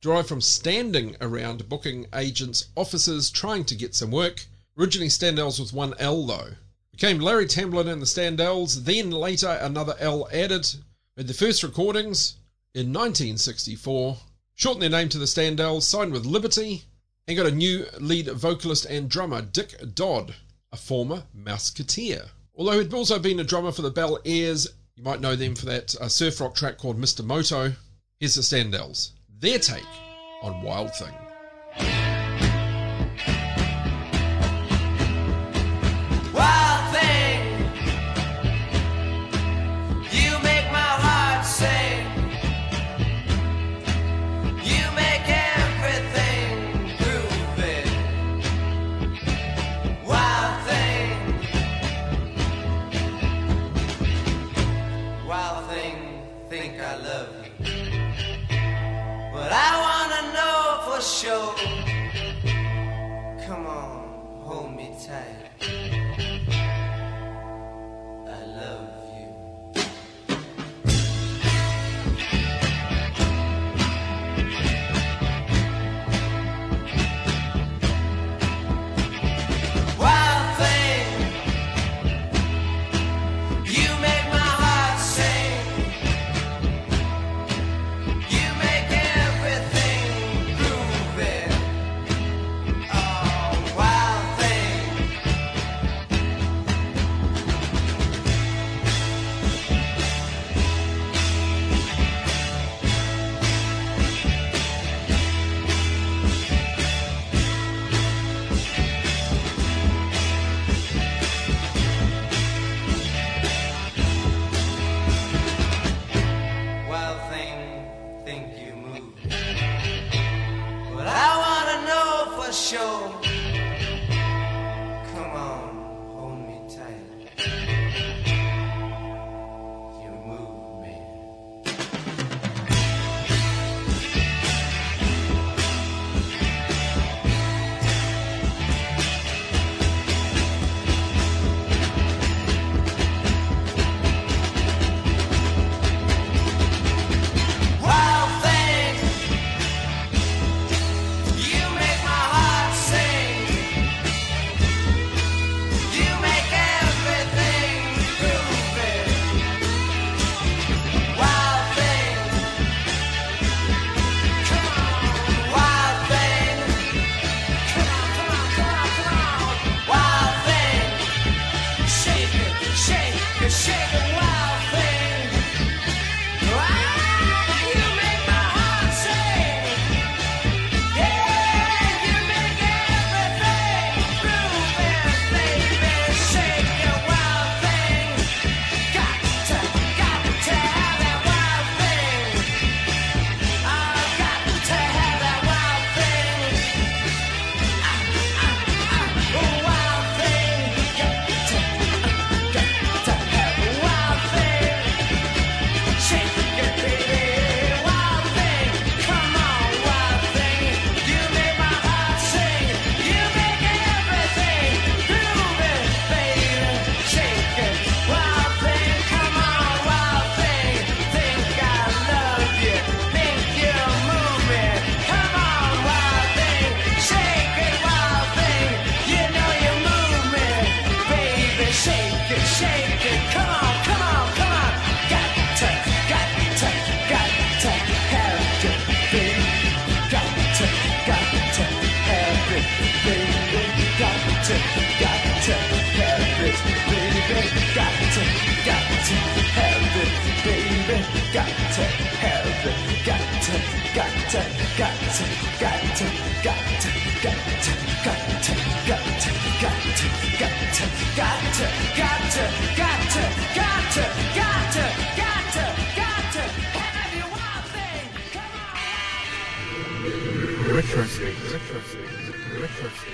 derived 0.00 0.28
from 0.28 0.40
standing 0.40 1.16
around 1.20 1.68
booking 1.68 2.06
agents' 2.14 2.66
offices 2.76 3.30
trying 3.30 3.64
to 3.64 3.74
get 3.74 3.94
some 3.94 4.10
work. 4.10 4.44
Originally 4.78 5.08
Standells 5.08 5.58
with 5.58 5.72
one 5.72 5.94
L 5.98 6.26
though. 6.26 6.50
Became 6.96 7.18
Larry 7.18 7.46
Tamblyn 7.46 7.88
and 7.88 8.00
the 8.00 8.06
Standells, 8.06 8.84
then 8.84 9.10
later 9.10 9.58
another 9.60 9.94
L 9.98 10.26
added. 10.32 10.66
Made 11.14 11.26
the 11.26 11.34
first 11.34 11.62
recordings 11.62 12.36
in 12.74 12.90
1964. 12.90 14.16
Shortened 14.54 14.80
their 14.82 14.88
name 14.88 15.10
to 15.10 15.18
the 15.18 15.26
Standells, 15.26 15.82
signed 15.82 16.12
with 16.12 16.24
Liberty, 16.24 16.84
and 17.28 17.36
got 17.36 17.44
a 17.44 17.50
new 17.50 17.84
lead 18.00 18.28
vocalist 18.28 18.86
and 18.86 19.10
drummer, 19.10 19.42
Dick 19.42 19.74
Dodd, 19.94 20.36
a 20.72 20.78
former 20.78 21.24
Mouseketeer. 21.36 22.30
Although 22.54 22.80
he'd 22.80 22.94
also 22.94 23.18
been 23.18 23.40
a 23.40 23.44
drummer 23.44 23.72
for 23.72 23.82
the 23.82 23.90
Bel 23.90 24.18
Airs, 24.24 24.66
you 24.94 25.02
might 25.02 25.20
know 25.20 25.36
them 25.36 25.54
for 25.54 25.66
that 25.66 25.94
uh, 26.00 26.08
surf 26.08 26.40
rock 26.40 26.54
track 26.54 26.78
called 26.78 26.98
Mr. 26.98 27.22
Moto. 27.22 27.72
Here's 28.20 28.36
the 28.36 28.40
Standells, 28.40 29.10
their 29.38 29.58
take 29.58 29.84
on 30.40 30.62
Wild 30.62 30.94
Thing. 30.94 31.25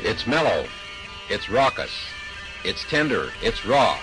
It's 0.04 0.26
mellow. 0.26 0.66
It's 1.30 1.48
raucous. 1.48 1.90
It's 2.64 2.84
tender. 2.84 3.30
It's 3.42 3.64
raw. 3.64 3.98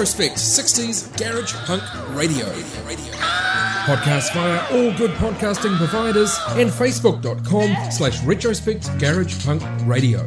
Retrospect 0.00 0.36
60s 0.36 1.14
Garage 1.18 1.52
Punk 1.66 1.82
Radio. 2.16 2.46
Podcast 3.84 4.32
via 4.32 4.62
all 4.72 4.96
good 4.96 5.10
podcasting 5.10 5.76
providers 5.76 6.38
and 6.52 6.70
facebook.com 6.70 7.90
slash 7.90 8.22
retrospect 8.24 8.88
garage 8.98 9.44
punk 9.44 9.62
radio. 9.84 10.20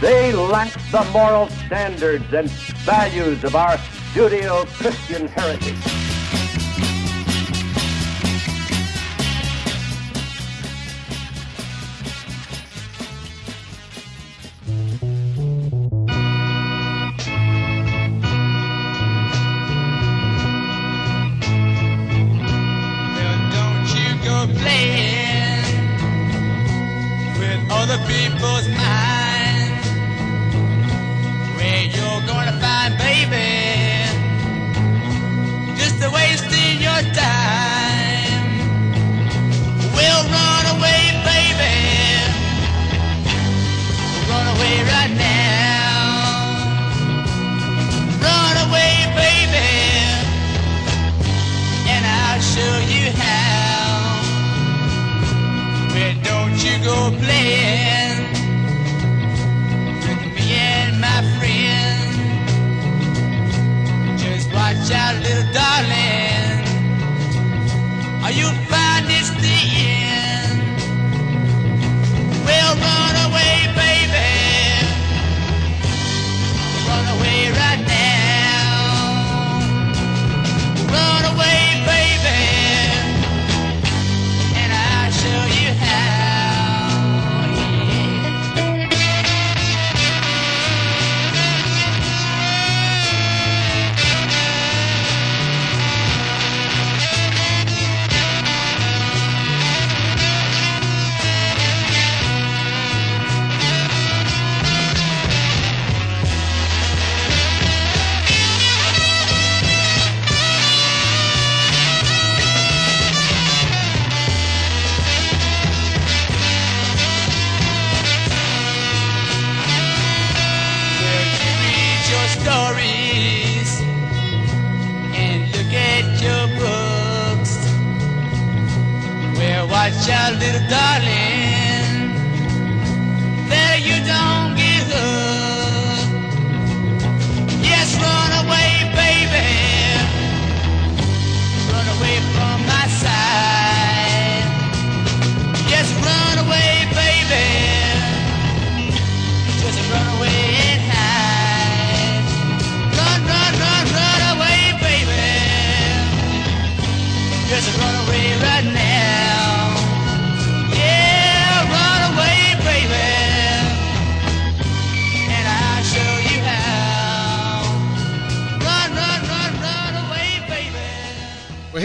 They 0.00 0.32
lack 0.32 0.72
the 0.90 1.06
moral 1.12 1.50
standards 1.66 2.32
and 2.32 2.48
values 2.48 3.44
of 3.44 3.54
our 3.54 3.76
Judeo-Christian 4.14 5.28
heritage. 5.28 5.89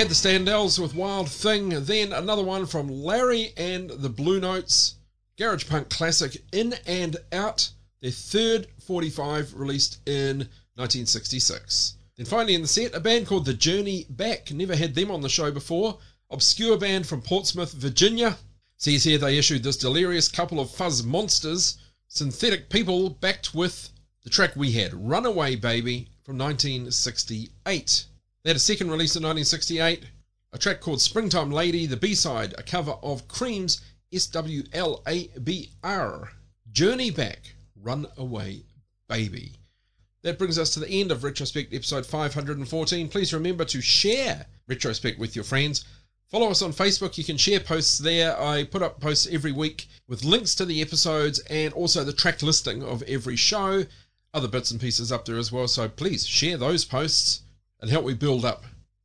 Had 0.05 0.11
the 0.11 0.51
Standells 0.51 0.77
with 0.77 0.93
Wild 0.93 1.31
Thing, 1.31 1.69
then 1.69 2.13
another 2.13 2.43
one 2.43 2.67
from 2.67 2.87
Larry 2.87 3.53
and 3.57 3.89
the 3.89 4.09
Blue 4.09 4.39
Notes, 4.39 4.97
Garage 5.35 5.67
Punk 5.67 5.89
classic 5.89 6.43
In 6.51 6.75
and 6.85 7.17
Out, 7.31 7.71
their 8.01 8.11
third 8.11 8.67
45 8.85 9.55
released 9.55 10.07
in 10.07 10.47
1966. 10.75 11.95
Then 12.17 12.27
finally 12.27 12.53
in 12.53 12.61
the 12.61 12.67
set, 12.67 12.93
a 12.93 12.99
band 12.99 13.25
called 13.25 13.45
The 13.45 13.55
Journey 13.55 14.05
Back. 14.07 14.51
Never 14.51 14.75
had 14.75 14.93
them 14.93 15.09
on 15.09 15.21
the 15.21 15.29
show 15.29 15.49
before. 15.49 15.97
Obscure 16.29 16.77
band 16.77 17.07
from 17.07 17.23
Portsmouth, 17.23 17.71
Virginia. 17.71 18.37
Sees 18.77 19.05
here 19.05 19.17
they 19.17 19.39
issued 19.39 19.63
this 19.63 19.77
delirious 19.77 20.27
couple 20.27 20.59
of 20.59 20.69
fuzz 20.69 21.01
monsters, 21.01 21.79
synthetic 22.09 22.69
people, 22.69 23.09
backed 23.09 23.55
with 23.55 23.89
the 24.23 24.29
track 24.29 24.55
we 24.55 24.73
had, 24.73 24.93
Runaway 24.93 25.55
Baby, 25.55 26.09
from 26.23 26.37
1968. 26.37 28.05
They 28.45 28.51
had 28.51 28.57
a 28.57 28.59
second 28.59 28.91
release 28.91 29.15
in 29.15 29.23
1968, 29.23 30.03
a 30.53 30.57
track 30.59 30.79
called 30.79 31.01
Springtime 31.01 31.51
Lady, 31.51 31.87
the 31.87 31.97
B-side, 31.97 32.53
a 32.59 32.61
cover 32.61 32.91
of 33.01 33.27
Cream's 33.27 33.81
SWLABR. 34.13 35.09
Journey 36.71 37.09
Back, 37.09 37.55
Runaway 37.75 38.61
Baby. 39.09 39.53
That 40.21 40.37
brings 40.37 40.59
us 40.59 40.75
to 40.75 40.79
the 40.79 40.87
end 40.87 41.11
of 41.11 41.23
Retrospect 41.23 41.73
episode 41.73 42.05
514. 42.05 43.09
Please 43.09 43.33
remember 43.33 43.65
to 43.65 43.81
share 43.81 44.45
Retrospect 44.67 45.17
with 45.17 45.35
your 45.35 45.43
friends. 45.43 45.83
Follow 46.29 46.51
us 46.51 46.61
on 46.61 46.71
Facebook. 46.71 47.17
You 47.17 47.23
can 47.23 47.37
share 47.37 47.59
posts 47.59 47.97
there. 47.97 48.39
I 48.39 48.65
put 48.65 48.83
up 48.83 49.01
posts 49.01 49.27
every 49.31 49.53
week 49.53 49.87
with 50.07 50.23
links 50.23 50.53
to 50.55 50.65
the 50.65 50.83
episodes 50.83 51.39
and 51.49 51.73
also 51.73 52.03
the 52.03 52.13
track 52.13 52.43
listing 52.43 52.83
of 52.83 53.01
every 53.07 53.37
show. 53.37 53.85
Other 54.35 54.47
bits 54.47 54.69
and 54.69 54.79
pieces 54.79 55.11
up 55.11 55.25
there 55.25 55.39
as 55.39 55.51
well. 55.51 55.67
So 55.67 55.89
please 55.89 56.27
share 56.27 56.57
those 56.57 56.85
posts 56.85 57.41
and 57.79 57.89
help 57.89 58.05
me 58.05 58.13
build 58.13 58.45
up 58.45 58.63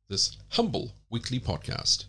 this 0.09 0.37
humble 0.49 0.91
weekly 1.09 1.39
podcast. 1.39 2.05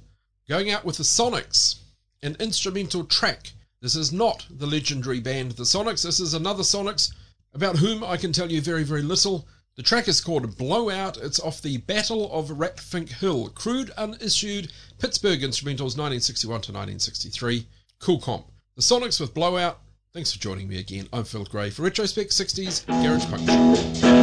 Going 0.48 0.70
out 0.70 0.84
with 0.84 0.96
the 0.96 1.02
Sonics, 1.02 1.80
an 2.22 2.36
instrumental 2.40 3.04
track. 3.04 3.52
This 3.80 3.96
is 3.96 4.12
not 4.12 4.46
the 4.50 4.66
legendary 4.66 5.20
band 5.20 5.52
The 5.52 5.64
Sonics. 5.64 6.02
This 6.02 6.20
is 6.20 6.34
another 6.34 6.62
Sonics 6.62 7.12
about 7.54 7.76
whom 7.76 8.04
I 8.04 8.16
can 8.16 8.32
tell 8.32 8.50
you 8.50 8.60
very, 8.60 8.84
very 8.84 9.02
little. 9.02 9.46
The 9.76 9.82
track 9.82 10.06
is 10.06 10.20
called 10.20 10.58
Blowout. 10.58 11.16
It's 11.16 11.40
off 11.40 11.62
the 11.62 11.78
Battle 11.78 12.30
of 12.32 12.48
Ratfink 12.48 13.08
Hill, 13.08 13.48
crude, 13.50 13.90
unissued 13.96 14.70
Pittsburgh 14.98 15.40
Instrumentals 15.40 15.96
1961 15.96 16.48
to 16.48 16.72
1963. 16.72 17.66
Cool 17.98 18.20
comp. 18.20 18.46
The 18.76 18.82
Sonics 18.82 19.20
with 19.20 19.34
Blowout. 19.34 19.78
Thanks 20.12 20.32
for 20.32 20.38
joining 20.38 20.68
me 20.68 20.78
again. 20.78 21.08
I'm 21.12 21.24
Phil 21.24 21.44
Gray 21.44 21.70
for 21.70 21.82
Retrospect 21.82 22.30
60s 22.30 22.86
Garage 22.86 23.24
Punk 23.30 24.21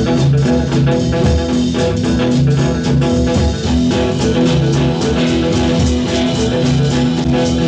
Thank 0.00 0.52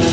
you. 0.04 0.09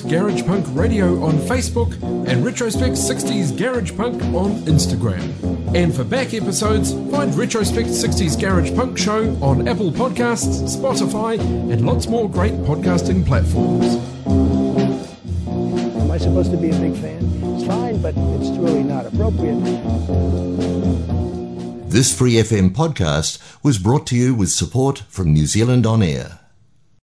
Retrospect 0.00 0.20
Garage 0.22 0.46
Punk 0.46 0.66
Radio 0.70 1.22
on 1.22 1.34
Facebook 1.34 1.92
and 2.26 2.44
Retrospect 2.44 2.94
60s 2.94 3.56
Garage 3.56 3.94
Punk 3.96 4.22
on 4.34 4.52
Instagram. 4.62 5.74
And 5.74 5.94
for 5.94 6.04
back 6.04 6.32
episodes, 6.32 6.92
find 7.10 7.34
Retrospect 7.34 7.88
60s 7.88 8.40
Garage 8.40 8.74
Punk 8.74 8.96
Show 8.96 9.36
on 9.42 9.68
Apple 9.68 9.90
Podcasts, 9.90 10.74
Spotify, 10.74 11.38
and 11.38 11.84
lots 11.84 12.06
more 12.06 12.30
great 12.30 12.52
podcasting 12.64 13.26
platforms. 13.26 13.96
Am 15.46 16.10
I 16.10 16.18
supposed 16.18 16.50
to 16.52 16.56
be 16.56 16.70
a 16.70 16.78
big 16.78 16.94
fan? 16.96 17.20
It's 17.56 17.66
fine, 17.66 18.00
but 18.00 18.14
it's 18.16 18.48
really 18.58 18.82
not 18.82 19.06
appropriate. 19.06 19.60
This 21.90 22.16
Free 22.16 22.34
FM 22.34 22.70
podcast 22.70 23.38
was 23.62 23.78
brought 23.78 24.06
to 24.08 24.16
you 24.16 24.34
with 24.34 24.50
support 24.50 25.00
from 25.08 25.32
New 25.32 25.46
Zealand 25.46 25.86
On 25.86 26.02
Air. 26.02 26.39